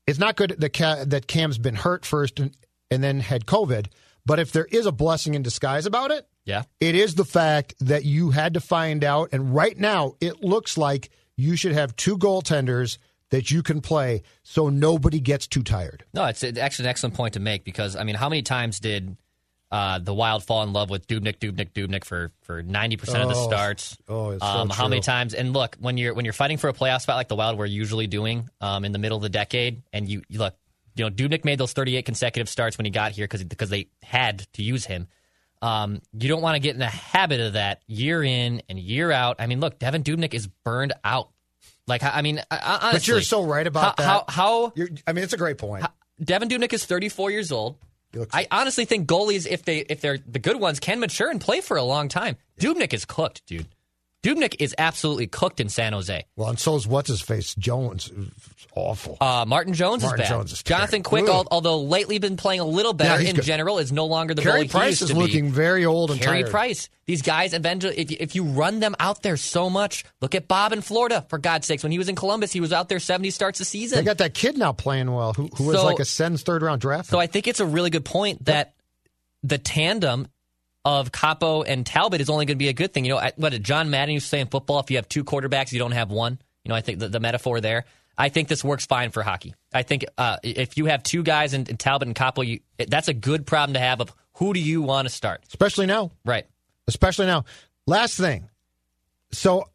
it's 0.07 0.19
not 0.19 0.35
good 0.35 0.55
that 0.59 0.73
that 1.09 1.27
Cam's 1.27 1.57
been 1.57 1.75
hurt 1.75 2.05
first 2.05 2.39
and, 2.39 2.57
and 2.89 3.03
then 3.03 3.19
had 3.19 3.45
COVID. 3.45 3.87
But 4.25 4.39
if 4.39 4.51
there 4.51 4.65
is 4.65 4.85
a 4.85 4.91
blessing 4.91 5.33
in 5.33 5.43
disguise 5.43 5.85
about 5.85 6.11
it, 6.11 6.27
yeah, 6.45 6.63
it 6.79 6.95
is 6.95 7.15
the 7.15 7.25
fact 7.25 7.75
that 7.79 8.05
you 8.05 8.31
had 8.31 8.55
to 8.55 8.59
find 8.59 9.03
out. 9.03 9.29
And 9.31 9.53
right 9.53 9.77
now, 9.77 10.15
it 10.19 10.43
looks 10.43 10.77
like 10.77 11.09
you 11.37 11.55
should 11.55 11.73
have 11.73 11.95
two 11.95 12.17
goaltenders 12.17 12.97
that 13.33 13.49
you 13.49 13.63
can 13.63 13.81
play 13.81 14.21
so 14.43 14.69
nobody 14.69 15.19
gets 15.19 15.47
too 15.47 15.63
tired. 15.63 16.05
No, 16.13 16.25
it's 16.25 16.43
actually 16.43 16.85
an 16.85 16.89
excellent 16.89 17.15
point 17.15 17.33
to 17.33 17.39
make 17.39 17.63
because 17.63 17.95
I 17.95 18.03
mean, 18.03 18.13
how 18.13 18.29
many 18.29 18.43
times 18.43 18.79
did 18.79 19.17
uh, 19.71 19.97
the 19.97 20.13
Wild 20.13 20.43
fall 20.43 20.61
in 20.61 20.71
love 20.71 20.91
with 20.91 21.07
Dubnyk, 21.07 21.39
Dubnyk, 21.39 21.71
Dubnyk 21.71 22.03
for 22.03 22.31
for 22.43 22.61
ninety 22.61 22.95
percent 22.95 23.23
of 23.23 23.29
the 23.29 23.43
starts? 23.43 23.97
Oh, 24.07 24.29
it's 24.29 24.43
um, 24.43 24.69
so 24.69 24.75
how 24.75 24.87
many 24.87 25.01
times? 25.01 25.33
And 25.33 25.51
look, 25.51 25.75
when 25.79 25.97
you're 25.97 26.13
when 26.13 26.25
you're 26.25 26.33
fighting 26.33 26.57
for 26.57 26.67
a 26.67 26.73
playoff 26.73 27.01
spot 27.01 27.15
like 27.15 27.27
the 27.27 27.35
Wild 27.35 27.57
we're 27.57 27.65
usually 27.65 28.05
doing 28.05 28.47
um, 28.61 28.85
in 28.85 28.91
the 28.91 28.99
middle 28.99 29.17
of 29.17 29.23
the 29.23 29.29
decade, 29.29 29.81
and 29.91 30.07
you, 30.07 30.21
you 30.29 30.37
look, 30.37 30.53
you 30.95 31.03
know, 31.03 31.09
Dubnyk 31.09 31.43
made 31.43 31.57
those 31.57 31.73
thirty 31.73 31.97
eight 31.97 32.05
consecutive 32.05 32.47
starts 32.47 32.77
when 32.77 32.85
he 32.85 32.91
got 32.91 33.13
here 33.13 33.25
because 33.25 33.43
because 33.43 33.71
they 33.71 33.87
had 34.03 34.45
to 34.53 34.61
use 34.61 34.85
him. 34.85 35.07
Um, 35.63 36.01
you 36.11 36.29
don't 36.29 36.43
want 36.43 36.53
to 36.53 36.59
get 36.59 36.73
in 36.73 36.79
the 36.79 36.85
habit 36.85 37.39
of 37.39 37.53
that 37.53 37.81
year 37.87 38.21
in 38.23 38.61
and 38.69 38.77
year 38.77 39.11
out. 39.11 39.37
I 39.39 39.47
mean, 39.47 39.59
look, 39.59 39.79
Devin 39.79 40.03
Dubnyk 40.03 40.35
is 40.35 40.45
burned 40.45 40.93
out. 41.03 41.29
Like, 41.87 42.03
I 42.03 42.21
mean, 42.21 42.41
honestly, 42.49 42.89
But 42.93 43.07
you're 43.07 43.21
so 43.21 43.43
right 43.43 43.67
about 43.67 43.99
how, 43.99 44.03
that. 44.03 44.03
How, 44.05 44.25
how 44.27 44.73
You're, 44.75 44.89
I 45.05 45.13
mean, 45.13 45.23
it's 45.23 45.33
a 45.33 45.37
great 45.37 45.57
point. 45.57 45.85
Devin 46.23 46.47
Dubnyk 46.49 46.71
is 46.73 46.85
34 46.85 47.31
years 47.31 47.51
old. 47.51 47.77
I 48.31 48.47
honestly 48.51 48.85
think 48.85 49.07
goalies, 49.07 49.47
if 49.49 49.65
they 49.65 49.79
if 49.79 49.99
they're 49.99 50.19
the 50.19 50.37
good 50.39 50.59
ones, 50.59 50.79
can 50.79 50.99
mature 50.99 51.31
and 51.31 51.41
play 51.41 51.61
for 51.61 51.77
a 51.77 51.83
long 51.83 52.09
time. 52.09 52.37
Dubnyk 52.59 52.93
is 52.93 53.05
cooked, 53.05 53.43
dude. 53.47 53.67
Dubnyk 54.23 54.55
is 54.59 54.73
absolutely 54.77 55.27
cooked 55.27 55.59
in 55.59 55.67
San 55.69 55.91
Jose. 55.93 56.25
well, 56.37 56.49
and 56.49 56.57
so 56.57 56.75
is 56.77 56.87
what's 56.87 57.09
his 57.09 57.21
face 57.21 57.53
Jones. 57.55 58.09
Awful. 58.75 59.17
Uh, 59.21 59.43
Martin 59.45 59.73
Jones 59.73 60.01
Martin 60.01 60.21
is 60.21 60.29
bad. 60.29 60.33
Jones 60.35 60.51
is 60.53 60.63
Jonathan. 60.63 61.03
Quick, 61.03 61.27
al- 61.27 61.47
although 61.51 61.81
lately 61.81 62.17
been 62.19 62.37
playing 62.37 62.61
a 62.61 62.65
little 62.65 62.93
better 62.93 63.21
Yeah, 63.21 63.29
in 63.29 63.35
good. 63.35 63.43
general, 63.45 63.77
is 63.79 63.91
no 63.91 64.05
longer 64.05 64.33
the 64.33 64.41
Carey 64.41 64.67
Price 64.67 64.83
he 64.85 64.89
used 64.89 65.01
is 65.03 65.09
to 65.09 65.15
looking 65.17 65.45
be. 65.45 65.51
very 65.51 65.85
old 65.85 66.09
and 66.09 66.19
Carey 66.21 66.41
tired. 66.43 66.51
Price. 66.51 66.89
These 67.05 67.21
guys 67.21 67.53
eventually, 67.53 67.99
if 67.99 68.09
you, 68.11 68.17
if 68.19 68.33
you 68.33 68.43
run 68.45 68.79
them 68.79 68.95
out 68.97 69.21
there 69.23 69.35
so 69.37 69.69
much, 69.69 70.05
look 70.21 70.33
at 70.35 70.47
Bob 70.47 70.71
in 70.71 70.81
Florida. 70.81 71.25
For 71.27 71.37
God's 71.37 71.67
sakes, 71.67 71.83
when 71.83 71.91
he 71.91 71.97
was 71.97 72.07
in 72.07 72.15
Columbus, 72.15 72.51
he 72.53 72.61
was 72.61 72.71
out 72.71 72.87
there 72.89 72.99
70 72.99 73.29
starts 73.29 73.59
a 73.59 73.65
season. 73.65 73.99
They 73.99 74.05
got 74.05 74.19
that 74.19 74.33
kid 74.33 74.57
now 74.57 74.71
playing 74.71 75.11
well, 75.13 75.33
who, 75.33 75.49
who 75.55 75.65
was 75.65 75.75
So- 75.75 75.85
like 75.85 75.99
a 75.99 76.05
Sens 76.05 76.41
third 76.43 76.61
round 76.61 76.79
draft. 76.81 77.09
So. 77.09 77.19
I 77.19 77.27
think 77.27 77.47
it's 77.47 77.59
a 77.59 77.65
really 77.65 77.89
good 77.89 78.05
point 78.05 78.45
that 78.45 78.73
the 79.43 79.57
tandem 79.57 80.29
of 80.85 81.11
Kaapo 81.11 81.63
and 81.67 81.85
Talbot 81.85 82.19
is 82.21 82.29
only 82.29 82.45
going 82.45 82.55
to 82.57 82.59
be 82.59 82.67
a 82.69 82.73
good 82.73 82.93
thing. 82.93 83.05
You 83.05 83.15
know, 83.15 83.29
what 83.37 83.51
did 83.51 83.63
John 83.63 83.89
Madden 83.89 84.13
used 84.13 84.25
to 84.25 84.29
say 84.29 84.39
in 84.41 84.47
football? 84.47 84.79
If 84.79 84.91
you 84.91 84.97
have 84.97 85.07
two 85.07 85.23
quarterbacks, 85.23 85.71
you 85.71 85.79
don't 85.79 85.91
have 85.93 86.11
one. 86.11 86.39
You 86.63 86.69
know, 86.69 86.75
I 86.75 86.81
think 86.81 86.99
the, 86.99 87.09
the 87.09 87.19
metaphor 87.19 87.61
there. 87.61 87.85
I 88.17 88.29
think 88.29 88.47
this 88.47 88.63
works 88.63 88.85
fine 88.85 89.09
for 89.11 89.23
hockey. 89.23 89.55
I 89.73 89.83
think 89.83 90.05
uh, 90.17 90.37
if 90.43 90.77
you 90.77 90.85
have 90.85 91.01
two 91.03 91.23
guys 91.23 91.53
in, 91.53 91.65
in 91.67 91.77
Talbot 91.77 92.07
and 92.07 92.15
Kaapo, 92.15 92.45
you, 92.45 92.59
that's 92.87 93.07
a 93.07 93.13
good 93.13 93.45
problem 93.47 93.73
to 93.73 93.79
have. 93.79 94.01
Of 94.01 94.13
who 94.33 94.53
do 94.53 94.59
you 94.59 94.81
want 94.81 95.07
to 95.07 95.13
start? 95.13 95.41
especially 95.47 95.85
now, 95.87 96.11
Right. 96.25 96.45
especially 96.87 97.25
now. 97.25 97.45
Last 97.87 98.17
thing. 98.17 98.49
So 99.31 99.67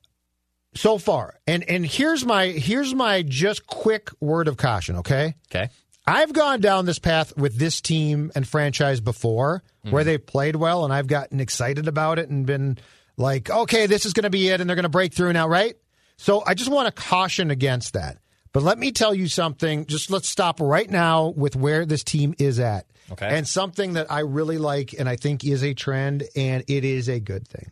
so 0.75 0.99
far, 0.99 1.35
and 1.47 1.65
and 1.69 1.85
here's 1.85 2.25
my 2.25 2.47
here's 2.47 2.95
my 2.95 3.23
just 3.23 3.67
quick 3.67 4.11
word 4.21 4.47
of 4.47 4.57
caution. 4.57 4.97
Okay, 4.97 5.35
Okay. 5.51 5.69
I've 6.09 6.33
gone 6.33 6.61
down 6.61 6.87
this 6.87 6.99
path 6.99 7.37
with 7.37 7.57
this 7.59 7.83
team 7.83 8.33
and 8.35 8.49
franchise 8.49 9.01
before, 9.01 9.63
where 9.83 10.01
mm-hmm. 10.01 10.09
they've 10.09 10.27
played 10.27 10.57
well, 10.57 10.85
and 10.85 10.93
I've 10.93 11.07
gotten 11.07 11.39
excited 11.39 11.87
about 11.87 12.19
it 12.19 12.31
and 12.31 12.47
been 12.47 12.79
like, 13.19 13.51
okay, 13.51 13.87
this 13.87 14.07
is 14.07 14.15
going 14.15 14.25
to 14.25 14.31
be 14.31 14.49
it, 14.49 14.61
and 14.61 14.69
they're 14.69 14.75
going 14.75 14.85
to 14.85 14.89
break 14.89 15.13
through 15.13 15.35
now, 15.35 15.47
right? 15.47 15.77
So 16.17 16.43
I 16.47 16.55
just 16.55 16.71
want 16.71 16.87
to 16.87 17.03
caution 17.03 17.51
against 17.51 17.93
that. 17.93 18.19
But 18.53 18.63
let 18.63 18.79
me 18.79 18.91
tell 18.91 19.15
you 19.15 19.29
something. 19.29 19.85
Just 19.85 20.11
let's 20.11 20.29
stop 20.29 20.61
right 20.61 20.89
now 20.89 21.29
with 21.29 21.55
where 21.55 21.85
this 21.85 22.03
team 22.03 22.35
is 22.39 22.59
at. 22.59 22.87
Okay. 23.13 23.29
And 23.29 23.47
something 23.47 23.93
that 23.93 24.11
I 24.11 24.21
really 24.21 24.59
like 24.59 24.95
and 24.99 25.09
I 25.09 25.17
think 25.17 25.45
is 25.45 25.63
a 25.63 25.75
trend, 25.75 26.25
and 26.35 26.65
it 26.69 26.85
is 26.85 27.09
a 27.09 27.21
good 27.21 27.47
thing. 27.47 27.71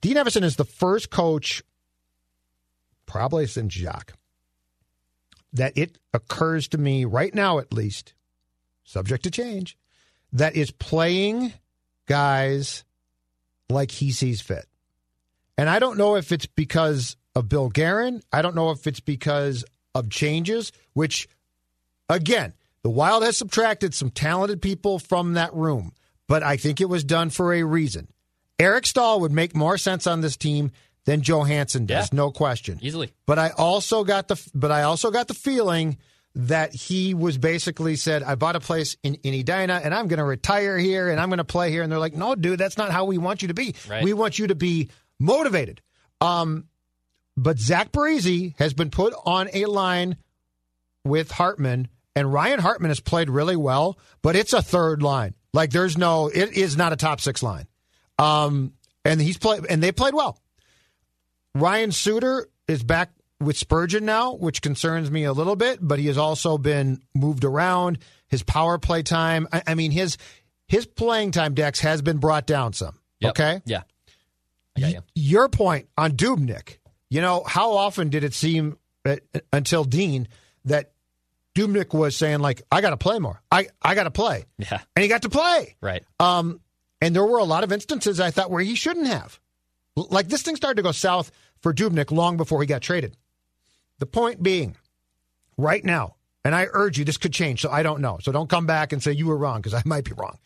Dean 0.00 0.16
Evason 0.16 0.42
is 0.42 0.56
the 0.56 0.64
first 0.64 1.10
coach, 1.10 1.62
probably 3.06 3.46
since 3.46 3.72
Jacques, 3.72 4.14
that 5.52 5.76
it 5.76 5.98
occurs 6.12 6.68
to 6.68 6.78
me 6.78 7.04
right 7.04 7.34
now, 7.34 7.58
at 7.58 7.72
least, 7.72 8.14
subject 8.84 9.24
to 9.24 9.30
change, 9.30 9.76
that 10.32 10.56
is 10.56 10.70
playing 10.70 11.52
guys 12.06 12.84
like 13.68 13.90
he 13.90 14.10
sees 14.10 14.40
fit. 14.40 14.66
And 15.58 15.68
I 15.68 15.78
don't 15.78 15.98
know 15.98 16.16
if 16.16 16.32
it's 16.32 16.46
because 16.46 17.16
of 17.34 17.48
Bill 17.48 17.68
Guerin. 17.68 18.22
I 18.32 18.42
don't 18.42 18.56
know 18.56 18.70
if 18.70 18.86
it's 18.86 19.00
because 19.00 19.64
of 19.94 20.10
changes, 20.10 20.72
which, 20.94 21.28
again, 22.08 22.54
the 22.82 22.90
Wild 22.90 23.22
has 23.22 23.36
subtracted 23.36 23.94
some 23.94 24.10
talented 24.10 24.60
people 24.60 24.98
from 24.98 25.34
that 25.34 25.54
room, 25.54 25.92
but 26.26 26.42
I 26.42 26.56
think 26.56 26.80
it 26.80 26.88
was 26.88 27.04
done 27.04 27.30
for 27.30 27.52
a 27.52 27.62
reason. 27.62 28.08
Eric 28.58 28.86
Staal 28.86 29.20
would 29.20 29.32
make 29.32 29.54
more 29.54 29.78
sense 29.78 30.06
on 30.06 30.20
this 30.20 30.36
team 30.36 30.72
than 31.04 31.22
Johansson 31.22 31.86
does, 31.86 32.08
Yeah. 32.12 32.16
no 32.16 32.30
question. 32.30 32.78
Easily. 32.80 33.12
But 33.26 33.38
I 33.38 33.50
also 33.50 34.04
got 34.04 34.28
the 34.28 34.40
but 34.54 34.70
I 34.70 34.82
also 34.82 35.10
got 35.10 35.28
the 35.28 35.34
feeling 35.34 35.98
that 36.34 36.72
he 36.74 37.12
was 37.12 37.36
basically 37.36 37.94
said, 37.96 38.22
I 38.22 38.36
bought 38.36 38.56
a 38.56 38.60
place 38.60 38.96
in, 39.02 39.16
in 39.16 39.34
Edina 39.34 39.80
and 39.84 39.94
I'm 39.94 40.08
going 40.08 40.18
to 40.18 40.24
retire 40.24 40.78
here 40.78 41.10
and 41.10 41.20
I'm 41.20 41.28
going 41.28 41.38
to 41.38 41.44
play 41.44 41.70
here. 41.70 41.82
And 41.82 41.92
they're 41.92 41.98
like, 41.98 42.14
no, 42.14 42.34
dude, 42.34 42.58
that's 42.58 42.78
not 42.78 42.90
how 42.90 43.04
we 43.04 43.18
want 43.18 43.42
you 43.42 43.48
to 43.48 43.54
be. 43.54 43.74
Right. 43.86 44.02
We 44.02 44.14
want 44.14 44.38
you 44.38 44.46
to 44.46 44.54
be 44.54 44.88
motivated. 45.20 45.82
Um, 46.22 46.68
but 47.36 47.58
Zach 47.58 47.92
Parise 47.92 48.54
has 48.58 48.72
been 48.72 48.88
put 48.90 49.12
on 49.26 49.50
a 49.52 49.66
line 49.66 50.16
with 51.04 51.30
Hartman, 51.32 51.88
and 52.14 52.32
Ryan 52.32 52.60
Hartman 52.60 52.90
has 52.90 53.00
played 53.00 53.28
really 53.28 53.56
well, 53.56 53.98
but 54.22 54.36
it's 54.36 54.52
a 54.52 54.62
third 54.62 55.02
line. 55.02 55.34
Like 55.52 55.70
there's 55.70 55.98
no, 55.98 56.28
it 56.28 56.52
is 56.56 56.76
not 56.76 56.92
a 56.92 56.96
top 56.96 57.20
six 57.20 57.42
line. 57.42 57.66
Um, 58.18 58.72
and 59.04 59.20
he's 59.20 59.36
played, 59.36 59.66
and 59.68 59.82
they 59.82 59.92
played 59.92 60.14
well. 60.14 60.38
Ryan 61.54 61.92
Suter 61.92 62.48
is 62.68 62.82
back 62.82 63.10
with 63.40 63.56
Spurgeon 63.56 64.04
now, 64.04 64.34
which 64.34 64.62
concerns 64.62 65.10
me 65.10 65.24
a 65.24 65.32
little 65.32 65.56
bit, 65.56 65.78
but 65.80 65.98
he 65.98 66.06
has 66.06 66.16
also 66.16 66.58
been 66.58 67.02
moved 67.14 67.44
around. 67.44 67.98
His 68.28 68.42
power 68.42 68.78
play 68.78 69.02
time, 69.02 69.48
I, 69.52 69.62
I 69.66 69.74
mean, 69.74 69.90
his 69.90 70.16
his 70.66 70.86
playing 70.86 71.32
time, 71.32 71.54
Dex, 71.54 71.80
has 71.80 72.00
been 72.00 72.18
brought 72.18 72.46
down 72.46 72.72
some. 72.72 72.98
Yep. 73.20 73.30
Okay. 73.30 73.60
Yeah. 73.66 73.82
You. 74.74 75.00
Your 75.14 75.48
point 75.50 75.88
on 75.98 76.12
Dubnyk, 76.12 76.78
you 77.10 77.20
know, 77.20 77.42
how 77.46 77.72
often 77.72 78.08
did 78.08 78.24
it 78.24 78.32
seem 78.32 78.78
that, 79.04 79.20
until 79.52 79.84
Dean 79.84 80.28
that 80.64 80.92
Dubnyk 81.54 81.92
was 81.92 82.16
saying, 82.16 82.38
like, 82.38 82.62
I 82.72 82.80
got 82.80 82.90
to 82.90 82.96
play 82.96 83.18
more. 83.18 83.42
I, 83.50 83.66
I 83.82 83.94
got 83.94 84.04
to 84.04 84.10
play. 84.10 84.46
Yeah. 84.56 84.80
And 84.96 85.02
he 85.02 85.08
got 85.08 85.22
to 85.22 85.28
play. 85.28 85.76
Right. 85.82 86.02
Um, 86.18 86.60
and 87.02 87.14
there 87.14 87.26
were 87.26 87.38
a 87.38 87.44
lot 87.44 87.64
of 87.64 87.72
instances 87.72 88.18
I 88.18 88.30
thought 88.30 88.50
where 88.50 88.62
he 88.62 88.74
shouldn't 88.74 89.08
have. 89.08 89.38
Like 89.96 90.28
this 90.28 90.42
thing 90.42 90.56
started 90.56 90.76
to 90.76 90.82
go 90.82 90.92
south 90.92 91.30
for 91.60 91.72
Dubnyk 91.72 92.10
long 92.10 92.36
before 92.36 92.60
he 92.60 92.66
got 92.66 92.82
traded. 92.82 93.16
The 93.98 94.06
point 94.06 94.42
being, 94.42 94.76
right 95.56 95.84
now, 95.84 96.16
and 96.44 96.54
I 96.54 96.66
urge 96.72 96.98
you, 96.98 97.04
this 97.04 97.18
could 97.18 97.32
change, 97.32 97.60
so 97.60 97.70
I 97.70 97.82
don't 97.82 98.00
know. 98.00 98.18
So 98.20 98.32
don't 98.32 98.50
come 98.50 98.66
back 98.66 98.92
and 98.92 99.02
say 99.02 99.12
you 99.12 99.26
were 99.26 99.36
wrong 99.36 99.60
because 99.60 99.74
I 99.74 99.82
might 99.88 100.04
be 100.04 100.12
wrong. 100.12 100.38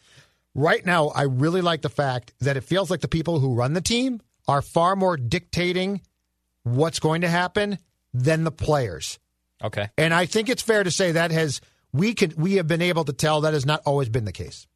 Right 0.55 0.85
now, 0.85 1.09
I 1.09 1.23
really 1.23 1.61
like 1.61 1.83
the 1.83 1.89
fact 1.89 2.33
that 2.41 2.57
it 2.57 2.63
feels 2.65 2.91
like 2.91 3.01
the 3.01 3.09
people 3.09 3.41
who 3.41 3.55
run 3.55 3.73
the 3.75 3.81
team 3.81 4.21
are 4.49 4.63
far 4.63 4.97
more 4.97 5.17
dictating 5.17 6.01
what's 6.63 6.99
going 6.99 7.21
to 7.23 7.29
happen 7.29 7.79
than 8.13 8.45
the 8.45 8.51
players. 8.51 9.19
Okay. 9.63 9.89
And 9.97 10.13
I 10.13 10.27
think 10.27 10.49
it's 10.49 10.63
fair 10.63 10.83
to 10.83 10.91
say 10.91 11.13
that 11.13 11.31
has 11.31 11.61
we 11.93 12.15
could 12.15 12.39
we 12.39 12.55
have 12.55 12.67
been 12.67 12.83
able 12.83 13.05
to 13.05 13.13
tell 13.13 13.43
that 13.43 13.55
has 13.55 13.67
not 13.67 13.83
always 13.85 14.09
been 14.09 14.25
the 14.25 14.33
case. 14.33 14.67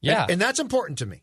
Yeah. 0.00 0.22
And, 0.22 0.32
and 0.32 0.40
that's 0.40 0.60
important 0.60 0.98
to 0.98 1.06
me. 1.06 1.22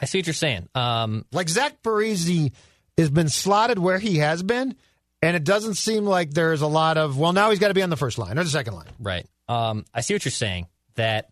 I 0.00 0.06
see 0.06 0.18
what 0.18 0.26
you're 0.26 0.34
saying. 0.34 0.68
Um, 0.74 1.24
Like 1.32 1.48
Zach 1.48 1.82
Parise 1.82 2.52
has 2.98 3.10
been 3.10 3.28
slotted 3.28 3.78
where 3.78 3.98
he 3.98 4.18
has 4.18 4.42
been, 4.42 4.74
and 5.22 5.36
it 5.36 5.44
doesn't 5.44 5.74
seem 5.74 6.04
like 6.04 6.30
there's 6.30 6.62
a 6.62 6.66
lot 6.66 6.98
of 6.98 7.18
well 7.18 7.32
now 7.32 7.50
he's 7.50 7.58
got 7.58 7.68
to 7.68 7.74
be 7.74 7.82
on 7.82 7.90
the 7.90 7.96
first 7.96 8.18
line 8.18 8.38
or 8.38 8.44
the 8.44 8.50
second 8.50 8.74
line. 8.74 8.88
Right. 8.98 9.26
Um, 9.48 9.84
I 9.92 10.00
see 10.00 10.14
what 10.14 10.24
you're 10.24 10.32
saying. 10.32 10.66
That 10.96 11.30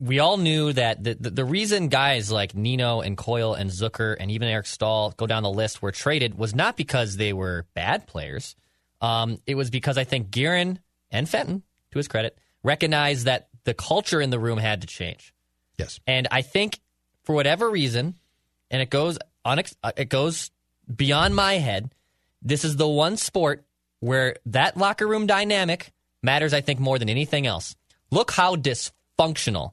we 0.00 0.18
all 0.18 0.36
knew 0.36 0.72
that 0.72 1.04
the, 1.04 1.14
the, 1.14 1.30
the 1.30 1.44
reason 1.44 1.88
guys 1.88 2.32
like 2.32 2.54
Nino 2.54 3.02
and 3.02 3.16
Coyle 3.16 3.54
and 3.54 3.70
Zucker 3.70 4.16
and 4.18 4.30
even 4.30 4.48
Eric 4.48 4.66
Staal 4.66 5.12
go 5.16 5.26
down 5.26 5.42
the 5.42 5.50
list 5.50 5.80
were 5.82 5.92
traded 5.92 6.36
was 6.36 6.54
not 6.54 6.76
because 6.76 7.16
they 7.16 7.32
were 7.32 7.66
bad 7.74 8.06
players. 8.06 8.56
Um, 9.00 9.38
it 9.46 9.54
was 9.54 9.70
because 9.70 9.98
I 9.98 10.04
think 10.04 10.30
Guerin 10.30 10.78
and 11.10 11.28
Fenton, 11.28 11.62
to 11.90 11.98
his 11.98 12.08
credit, 12.08 12.38
recognized 12.62 13.26
that 13.26 13.48
the 13.64 13.74
culture 13.74 14.20
in 14.20 14.30
the 14.30 14.38
room 14.38 14.58
had 14.58 14.80
to 14.80 14.86
change. 14.86 15.34
Yes. 15.78 16.00
And 16.06 16.26
I 16.30 16.42
think 16.42 16.80
for 17.24 17.34
whatever 17.34 17.70
reason, 17.70 18.14
and 18.70 18.82
it 18.82 18.90
goes 18.90 19.18
unex- 19.44 19.76
uh, 19.82 19.92
it 19.96 20.08
goes 20.08 20.50
beyond 20.94 21.34
my 21.34 21.54
head. 21.54 21.92
This 22.42 22.64
is 22.64 22.76
the 22.76 22.88
one 22.88 23.16
sport 23.16 23.64
where 24.00 24.36
that 24.46 24.76
locker 24.76 25.06
room 25.06 25.26
dynamic 25.26 25.92
matters. 26.22 26.52
I 26.52 26.60
think 26.60 26.80
more 26.80 26.98
than 26.98 27.08
anything 27.08 27.46
else. 27.46 27.76
Look 28.10 28.30
how 28.30 28.56
dysfunctional 28.56 29.72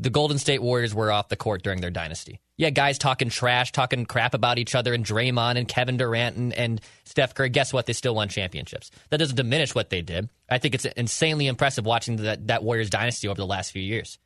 the 0.00 0.10
Golden 0.10 0.38
State 0.38 0.62
Warriors 0.62 0.94
were 0.94 1.12
off 1.12 1.28
the 1.28 1.36
court 1.36 1.62
during 1.62 1.80
their 1.82 1.90
dynasty. 1.90 2.40
Yeah, 2.56 2.70
guys 2.70 2.98
talking 2.98 3.28
trash, 3.28 3.72
talking 3.72 4.06
crap 4.06 4.34
about 4.34 4.58
each 4.58 4.74
other, 4.74 4.94
and 4.94 5.04
Draymond 5.04 5.56
and 5.56 5.68
Kevin 5.68 5.98
Durant 5.98 6.36
and, 6.36 6.52
and 6.54 6.80
Steph 7.04 7.34
Curry. 7.34 7.50
Guess 7.50 7.72
what? 7.72 7.86
They 7.86 7.92
still 7.92 8.14
won 8.14 8.28
championships. 8.28 8.90
That 9.10 9.18
doesn't 9.18 9.36
diminish 9.36 9.74
what 9.74 9.90
they 9.90 10.02
did. 10.02 10.28
I 10.48 10.58
think 10.58 10.74
it's 10.74 10.84
insanely 10.84 11.46
impressive 11.46 11.84
watching 11.84 12.16
that, 12.16 12.46
that 12.48 12.62
Warriors 12.62 12.90
dynasty 12.90 13.28
over 13.28 13.36
the 13.36 13.46
last 13.46 13.72
few 13.72 13.82
years. 13.82 14.18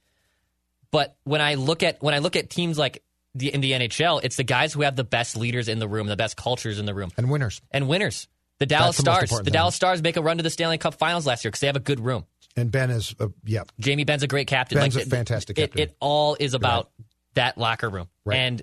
But 0.95 1.17
when 1.25 1.41
I 1.41 1.55
look 1.55 1.83
at 1.83 2.01
when 2.05 2.15
I 2.15 2.19
look 2.21 2.37
at 2.37 2.49
teams 2.49 2.79
like 2.79 3.03
the 3.35 3.53
in 3.53 3.61
the 3.61 3.73
NHL, 3.73 4.21
it's 4.23 4.37
the 4.37 4.45
guys 4.45 4.73
who 4.73 4.83
have 4.83 4.95
the 4.95 5.03
best 5.03 5.37
leaders 5.37 5.67
in 5.67 5.81
the 5.81 5.89
room, 5.89 6.07
the 6.07 6.15
best 6.15 6.37
cultures 6.37 6.79
in 6.79 6.87
the 6.87 6.95
room, 6.95 7.11
and 7.17 7.29
winners, 7.29 7.61
and 7.73 7.89
winners. 7.89 8.29
The 8.61 8.67
Dallas 8.67 8.97
the 8.99 9.03
Stars. 9.03 9.31
The 9.31 9.51
Dallas 9.51 9.75
Stars 9.75 10.01
make 10.03 10.17
a 10.17 10.23
run 10.23 10.37
to 10.37 10.45
the 10.45 10.51
Stanley 10.51 10.79
Cup 10.79 10.95
Finals 10.95 11.27
last 11.27 11.45
year 11.45 11.51
because 11.51 11.59
they 11.59 11.67
have 11.67 11.75
a 11.75 11.81
good 11.81 11.99
room. 11.99 12.27
And 12.57 12.71
Benn 12.71 12.91
is, 12.91 13.13
uh, 13.19 13.27
yeah. 13.45 13.65
Jamie 13.81 14.05
Benn's 14.05 14.23
a 14.23 14.29
great 14.29 14.47
captain. 14.47 14.79
Benn's 14.79 14.95
like, 14.95 15.07
a 15.07 15.11
fantastic 15.11 15.59
it, 15.59 15.63
captain. 15.63 15.81
It, 15.81 15.89
it 15.89 15.97
all 15.99 16.37
is 16.39 16.55
about 16.55 16.91
right. 16.97 17.07
that 17.35 17.59
locker 17.59 17.91
room. 17.91 18.07
Right. 18.25 18.37
And 18.37 18.63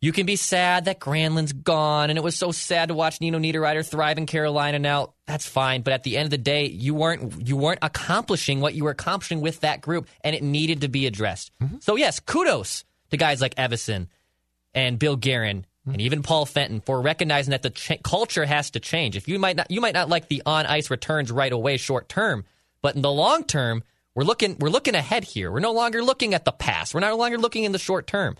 you 0.00 0.12
can 0.12 0.24
be 0.24 0.36
sad 0.36 0.86
that 0.86 0.98
Granlund's 0.98 1.52
gone, 1.52 2.08
and 2.08 2.18
it 2.18 2.22
was 2.22 2.36
so 2.36 2.52
sad 2.52 2.88
to 2.88 2.94
watch 2.94 3.20
Nino 3.20 3.38
Niederreiter 3.38 3.86
thrive 3.86 4.16
in 4.16 4.26
Carolina. 4.26 4.78
Now 4.78 5.14
that's 5.26 5.46
fine, 5.46 5.82
but 5.82 5.92
at 5.92 6.04
the 6.04 6.16
end 6.16 6.26
of 6.26 6.30
the 6.30 6.38
day, 6.38 6.66
you 6.66 6.94
weren't 6.94 7.46
you 7.46 7.56
weren't 7.56 7.80
accomplishing 7.82 8.60
what 8.60 8.74
you 8.74 8.84
were 8.84 8.90
accomplishing 8.90 9.40
with 9.40 9.60
that 9.60 9.80
group, 9.80 10.08
and 10.22 10.34
it 10.34 10.42
needed 10.42 10.82
to 10.82 10.88
be 10.88 11.06
addressed. 11.06 11.52
Mm-hmm. 11.62 11.76
So 11.80 11.96
yes, 11.96 12.18
kudos 12.20 12.84
to 13.10 13.16
guys 13.16 13.40
like 13.40 13.54
Evason 13.56 14.08
and 14.74 14.98
Bill 14.98 15.16
Guerin 15.16 15.66
and 15.86 16.00
even 16.00 16.22
Paul 16.22 16.46
Fenton 16.46 16.80
for 16.80 17.00
recognizing 17.00 17.50
that 17.50 17.62
the 17.62 17.70
ch- 17.70 18.02
culture 18.02 18.44
has 18.44 18.70
to 18.72 18.80
change. 18.80 19.16
If 19.16 19.28
you 19.28 19.38
might 19.38 19.56
not 19.56 19.70
you 19.70 19.80
might 19.80 19.94
not 19.94 20.08
like 20.08 20.28
the 20.28 20.42
on 20.46 20.66
ice 20.66 20.90
returns 20.90 21.30
right 21.30 21.52
away 21.52 21.76
short 21.76 22.08
term, 22.08 22.44
but 22.82 22.96
in 22.96 23.02
the 23.02 23.10
long 23.10 23.44
term, 23.44 23.82
we're 24.14 24.24
looking 24.24 24.56
we're 24.58 24.70
looking 24.70 24.94
ahead 24.94 25.24
here. 25.24 25.50
We're 25.50 25.60
no 25.60 25.72
longer 25.72 26.02
looking 26.02 26.34
at 26.34 26.44
the 26.44 26.52
past. 26.52 26.94
We're 26.94 27.00
no 27.00 27.16
longer 27.16 27.38
looking 27.38 27.64
in 27.64 27.72
the 27.72 27.78
short 27.78 28.06
term. 28.06 28.36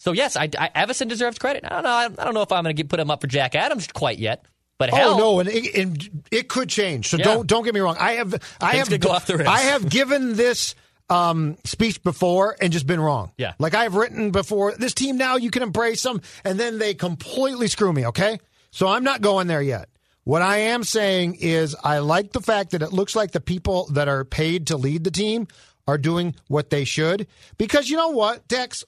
So 0.00 0.12
yes, 0.12 0.34
I, 0.34 0.48
I 0.58 0.86
deserves 0.86 1.38
credit. 1.38 1.62
I 1.64 1.68
don't 1.68 1.84
know. 1.84 1.90
I, 1.90 2.04
I 2.06 2.24
don't 2.24 2.32
know 2.32 2.40
if 2.40 2.50
I'm 2.50 2.64
going 2.64 2.74
to 2.74 2.84
put 2.84 2.98
him 2.98 3.10
up 3.10 3.20
for 3.20 3.26
Jack 3.26 3.54
Adams 3.54 3.86
quite 3.86 4.18
yet. 4.18 4.44
But 4.78 4.88
hell, 4.88 5.10
oh 5.10 5.18
no, 5.18 5.40
and 5.40 5.48
it, 5.50 5.74
and 5.74 6.24
it 6.30 6.48
could 6.48 6.70
change. 6.70 7.08
So 7.08 7.18
yeah. 7.18 7.24
don't 7.24 7.46
don't 7.46 7.64
get 7.64 7.74
me 7.74 7.80
wrong. 7.80 7.96
I 8.00 8.12
have 8.12 8.32
I 8.62 8.72
Things 8.72 8.88
have 8.88 9.00
go 9.00 9.10
off 9.10 9.26
the 9.26 9.36
rails. 9.36 9.48
I 9.48 9.58
have 9.58 9.90
given 9.90 10.36
this 10.36 10.74
um, 11.10 11.58
speech 11.64 12.02
before 12.02 12.56
and 12.62 12.72
just 12.72 12.86
been 12.86 13.00
wrong. 13.00 13.32
Yeah. 13.36 13.52
Like 13.58 13.74
I've 13.74 13.94
written 13.94 14.30
before, 14.30 14.72
this 14.72 14.94
team 14.94 15.18
now 15.18 15.36
you 15.36 15.50
can 15.50 15.62
embrace 15.62 16.02
them, 16.02 16.22
and 16.44 16.58
then 16.58 16.78
they 16.78 16.94
completely 16.94 17.68
screw 17.68 17.92
me, 17.92 18.06
okay? 18.06 18.38
So 18.70 18.88
I'm 18.88 19.04
not 19.04 19.20
going 19.20 19.48
there 19.48 19.60
yet. 19.60 19.90
What 20.24 20.40
I 20.40 20.58
am 20.58 20.82
saying 20.82 21.36
is 21.40 21.76
I 21.84 21.98
like 21.98 22.32
the 22.32 22.40
fact 22.40 22.70
that 22.70 22.80
it 22.80 22.92
looks 22.92 23.14
like 23.14 23.32
the 23.32 23.40
people 23.40 23.86
that 23.92 24.08
are 24.08 24.24
paid 24.24 24.68
to 24.68 24.78
lead 24.78 25.04
the 25.04 25.10
team 25.10 25.48
are 25.86 25.98
doing 25.98 26.36
what 26.46 26.70
they 26.70 26.84
should. 26.84 27.26
Because 27.58 27.90
you 27.90 27.96
know 27.96 28.10
what, 28.10 28.48
Dex? 28.48 28.84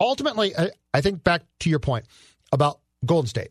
Ultimately, 0.00 0.56
I, 0.56 0.70
I 0.94 1.00
think 1.00 1.24
back 1.24 1.42
to 1.60 1.70
your 1.70 1.78
point 1.80 2.06
about 2.52 2.80
Golden 3.04 3.28
State. 3.28 3.50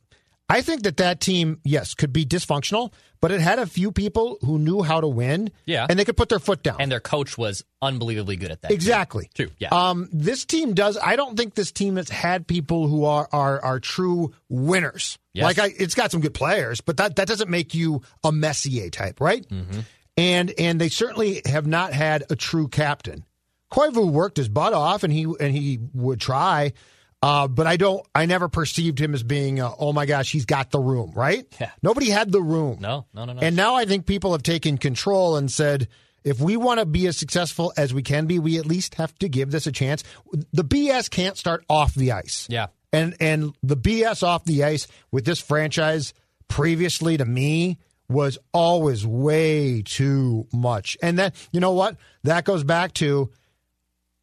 I 0.50 0.62
think 0.62 0.84
that 0.84 0.98
that 0.98 1.20
team, 1.20 1.60
yes, 1.66 1.94
could 1.94 2.14
be 2.14 2.26
dysfunctional, 2.26 2.94
but 3.20 3.32
it 3.32 3.42
had 3.42 3.60
a 3.60 3.66
few 3.66 3.92
people 3.92 4.38
who 4.42 4.58
knew 4.58 4.82
how 4.82 5.02
to 5.02 5.08
win. 5.08 5.52
Yeah. 5.66 5.86
And 5.90 6.00
they 6.00 6.06
could 6.06 6.16
put 6.16 6.30
their 6.30 6.40
foot 6.40 6.64
down. 6.64 6.78
And 6.80 6.90
their 6.90 7.02
coach 7.02 7.38
was 7.38 7.66
unbelievably 7.82 8.38
good 8.38 8.52
at 8.52 8.62
that. 8.62 8.72
Exactly. 8.72 9.30
Too. 9.34 9.50
Yeah. 9.60 9.70
Um, 9.72 10.08
this 10.14 10.46
team 10.46 10.74
does. 10.74 10.98
I 10.98 11.18
don't 11.18 11.36
think 11.36 11.56
this 11.56 11.74
team 11.74 11.98
has 11.98 12.08
had 12.08 12.48
people 12.48 12.88
who 12.88 13.04
are 13.04 13.28
are, 13.34 13.62
are 13.62 13.80
true 13.82 14.34
winners. 14.48 15.18
Yes. 15.34 15.44
Like 15.44 15.60
I, 15.60 15.74
it's 15.78 15.96
got 15.96 16.12
some 16.12 16.22
good 16.22 16.34
players, 16.34 16.80
but 16.80 16.96
that, 16.98 17.18
that 17.18 17.28
doesn't 17.28 17.50
make 17.50 17.74
you 17.74 18.02
a 18.24 18.32
Messier 18.32 18.90
type, 18.90 19.20
right? 19.20 19.46
Mm-hmm. 19.50 19.82
And 20.16 20.54
and 20.58 20.82
they 20.82 20.90
certainly 20.90 21.42
have 21.46 21.68
not 21.68 21.92
had 21.92 22.24
a 22.30 22.36
true 22.38 22.70
captain. 22.70 23.26
Koivu 23.72 24.10
worked 24.10 24.38
his 24.38 24.50
butt 24.50 24.74
off, 24.74 25.04
and 25.04 25.12
he 25.12 25.24
and 25.40 25.56
he 25.56 25.80
would 25.94 26.20
try. 26.20 26.74
Uh, 27.22 27.48
but 27.48 27.66
I 27.66 27.78
don't. 27.78 28.06
I 28.14 28.26
never 28.26 28.48
perceived 28.48 29.00
him 29.00 29.14
as 29.14 29.24
being. 29.24 29.60
Uh, 29.60 29.72
oh 29.80 29.92
my 29.92 30.06
gosh, 30.06 30.32
he's 30.32 30.46
got 30.46 30.72
the 30.72 30.80
room, 30.80 31.12
right? 31.16 31.46
Yeah. 31.60 31.72
Nobody 31.82 32.10
had 32.10 32.32
the 32.32 32.42
room. 32.42 32.78
No, 32.80 33.06
no, 33.14 33.26
no, 33.26 33.34
no. 33.34 33.42
And 33.42 33.56
now 33.56 33.76
I 33.76 33.86
think 33.86 34.06
people 34.06 34.34
have 34.34 34.44
taken 34.44 34.78
control 34.78 35.36
and 35.36 35.52
said, 35.52 35.88
if 36.24 36.40
we 36.40 36.58
want 36.58 36.80
to 36.80 36.86
be 36.86 37.08
as 37.08 37.18
successful 37.18 37.72
as 37.78 37.94
we 37.94 38.04
can 38.04 38.26
be, 38.26 38.38
we 38.38 38.58
at 38.60 38.66
least 38.66 38.96
have 38.96 39.18
to 39.20 39.30
give 39.30 39.50
this 39.50 39.66
a 39.66 39.72
chance. 39.72 40.04
The 40.52 40.64
BS 40.64 41.10
can't 41.10 41.38
start 41.38 41.64
off 41.70 41.96
the 41.96 42.12
ice. 42.12 42.48
Yeah. 42.50 42.68
And 42.94 43.16
and 43.20 43.56
the 43.64 43.78
BS 43.78 44.24
off 44.24 44.46
the 44.46 44.64
ice 44.64 44.88
with 45.12 45.26
this 45.26 45.40
franchise 45.40 46.14
previously 46.48 47.18
to 47.18 47.26
me 47.26 47.78
was 48.10 48.38
always 48.54 49.06
way 49.06 49.82
too 49.84 50.48
much. 50.54 50.98
And 51.02 51.18
then 51.18 51.34
you 51.52 51.60
know 51.60 51.74
what? 51.74 51.98
That 52.24 52.46
goes 52.46 52.64
back 52.64 52.94
to 52.96 53.32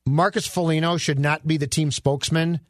Marcus 0.07 0.47
Foligno 0.47 0.97
should 0.97 1.19
not 1.19 1.47
be 1.47 1.57
the 1.57 1.67
team 1.67 1.90
spokesman 1.90 2.61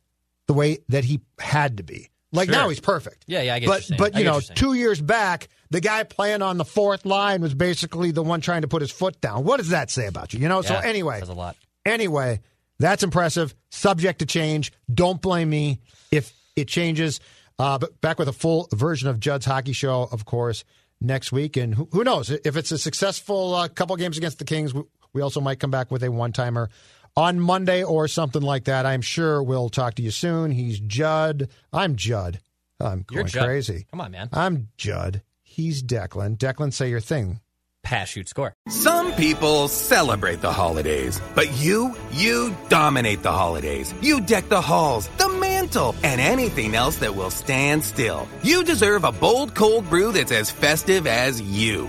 the 0.46 0.54
way 0.54 0.78
that 0.88 1.04
he 1.04 1.20
had 1.38 1.78
to 1.78 1.82
be. 1.82 2.10
Like 2.32 2.48
Sure. 2.48 2.58
now 2.58 2.68
he's 2.68 2.80
perfect. 2.80 3.24
Yeah, 3.26 3.42
yeah, 3.42 3.54
I 3.54 3.58
get 3.60 3.66
but 3.68 3.90
but 3.96 4.16
you 4.16 4.24
know, 4.24 4.40
two 4.40 4.74
years 4.74 5.00
back, 5.00 5.48
the 5.70 5.80
guy 5.80 6.02
playing 6.02 6.42
on 6.42 6.58
the 6.58 6.64
fourth 6.64 7.06
line 7.06 7.40
was 7.40 7.54
basically 7.54 8.10
the 8.10 8.22
one 8.24 8.40
trying 8.40 8.62
to 8.62 8.68
put 8.68 8.82
his 8.82 8.90
foot 8.90 9.20
down. 9.20 9.44
What 9.44 9.58
does 9.58 9.68
that 9.68 9.90
say 9.90 10.06
about 10.06 10.34
you? 10.34 10.40
You 10.40 10.48
know. 10.48 10.60
so 10.62 10.74
anyway, 10.74 11.20
says 11.20 11.28
a 11.28 11.32
lot. 11.34 11.56
Anyway, 11.86 12.40
that's 12.78 13.04
impressive. 13.04 13.54
Subject 13.70 14.18
to 14.18 14.26
change. 14.26 14.72
Don't 14.92 15.22
blame 15.22 15.48
me 15.48 15.80
if 16.10 16.32
it 16.56 16.66
changes. 16.66 17.20
Uh, 17.56 17.78
but 17.78 18.00
back 18.00 18.18
with 18.18 18.28
a 18.28 18.32
full 18.32 18.68
version 18.72 19.08
of 19.08 19.20
Judd's 19.20 19.46
Hockey 19.46 19.72
Show, 19.72 20.08
of 20.10 20.24
course, 20.24 20.64
next 21.00 21.30
week. 21.30 21.56
And 21.56 21.72
who, 21.72 21.88
who 21.92 22.02
knows 22.02 22.30
if 22.30 22.56
it's 22.56 22.72
a 22.72 22.78
successful 22.78 23.54
uh, 23.54 23.68
couple 23.68 23.94
games 23.94 24.18
against 24.18 24.40
the 24.40 24.44
Kings, 24.44 24.74
we, 24.74 24.82
we 25.12 25.22
also 25.22 25.40
might 25.40 25.60
come 25.60 25.70
back 25.70 25.92
with 25.92 26.02
a 26.02 26.10
one 26.10 26.32
timer 26.32 26.68
on 27.16 27.40
Monday 27.40 27.82
or 27.84 28.08
something 28.08 28.42
like 28.42 28.64
that. 28.64 28.86
I'm 28.86 29.02
sure 29.02 29.42
we'll 29.42 29.68
talk 29.68 29.94
to 29.94 30.02
you 30.02 30.10
soon. 30.10 30.50
He's 30.50 30.78
Judd. 30.80 31.48
I'm 31.72 31.96
Judd. 31.96 32.40
I'm 32.80 33.04
You're 33.10 33.22
going 33.22 33.28
Judd. 33.28 33.44
crazy. 33.46 33.86
Come 33.90 34.00
on, 34.00 34.10
man. 34.10 34.28
I'm 34.32 34.68
Judd. 34.76 35.22
He's 35.42 35.82
Declan. 35.82 36.36
Declan, 36.36 36.72
say 36.72 36.90
your 36.90 37.00
thing. 37.00 37.40
Pass, 37.84 38.08
shoot, 38.08 38.28
score. 38.30 38.54
Some 38.68 39.12
people 39.12 39.68
celebrate 39.68 40.40
the 40.40 40.50
holidays, 40.50 41.20
but 41.34 41.54
you, 41.58 41.94
you 42.12 42.56
dominate 42.70 43.22
the 43.22 43.30
holidays. 43.30 43.94
You 44.00 44.22
deck 44.22 44.48
the 44.48 44.60
halls, 44.60 45.08
the 45.18 45.28
mantle, 45.28 45.94
and 46.02 46.18
anything 46.18 46.74
else 46.74 46.96
that 46.96 47.14
will 47.14 47.30
stand 47.30 47.84
still. 47.84 48.26
You 48.42 48.64
deserve 48.64 49.04
a 49.04 49.12
bold 49.12 49.54
cold 49.54 49.88
brew 49.90 50.12
that's 50.12 50.32
as 50.32 50.50
festive 50.50 51.06
as 51.06 51.42
you. 51.42 51.88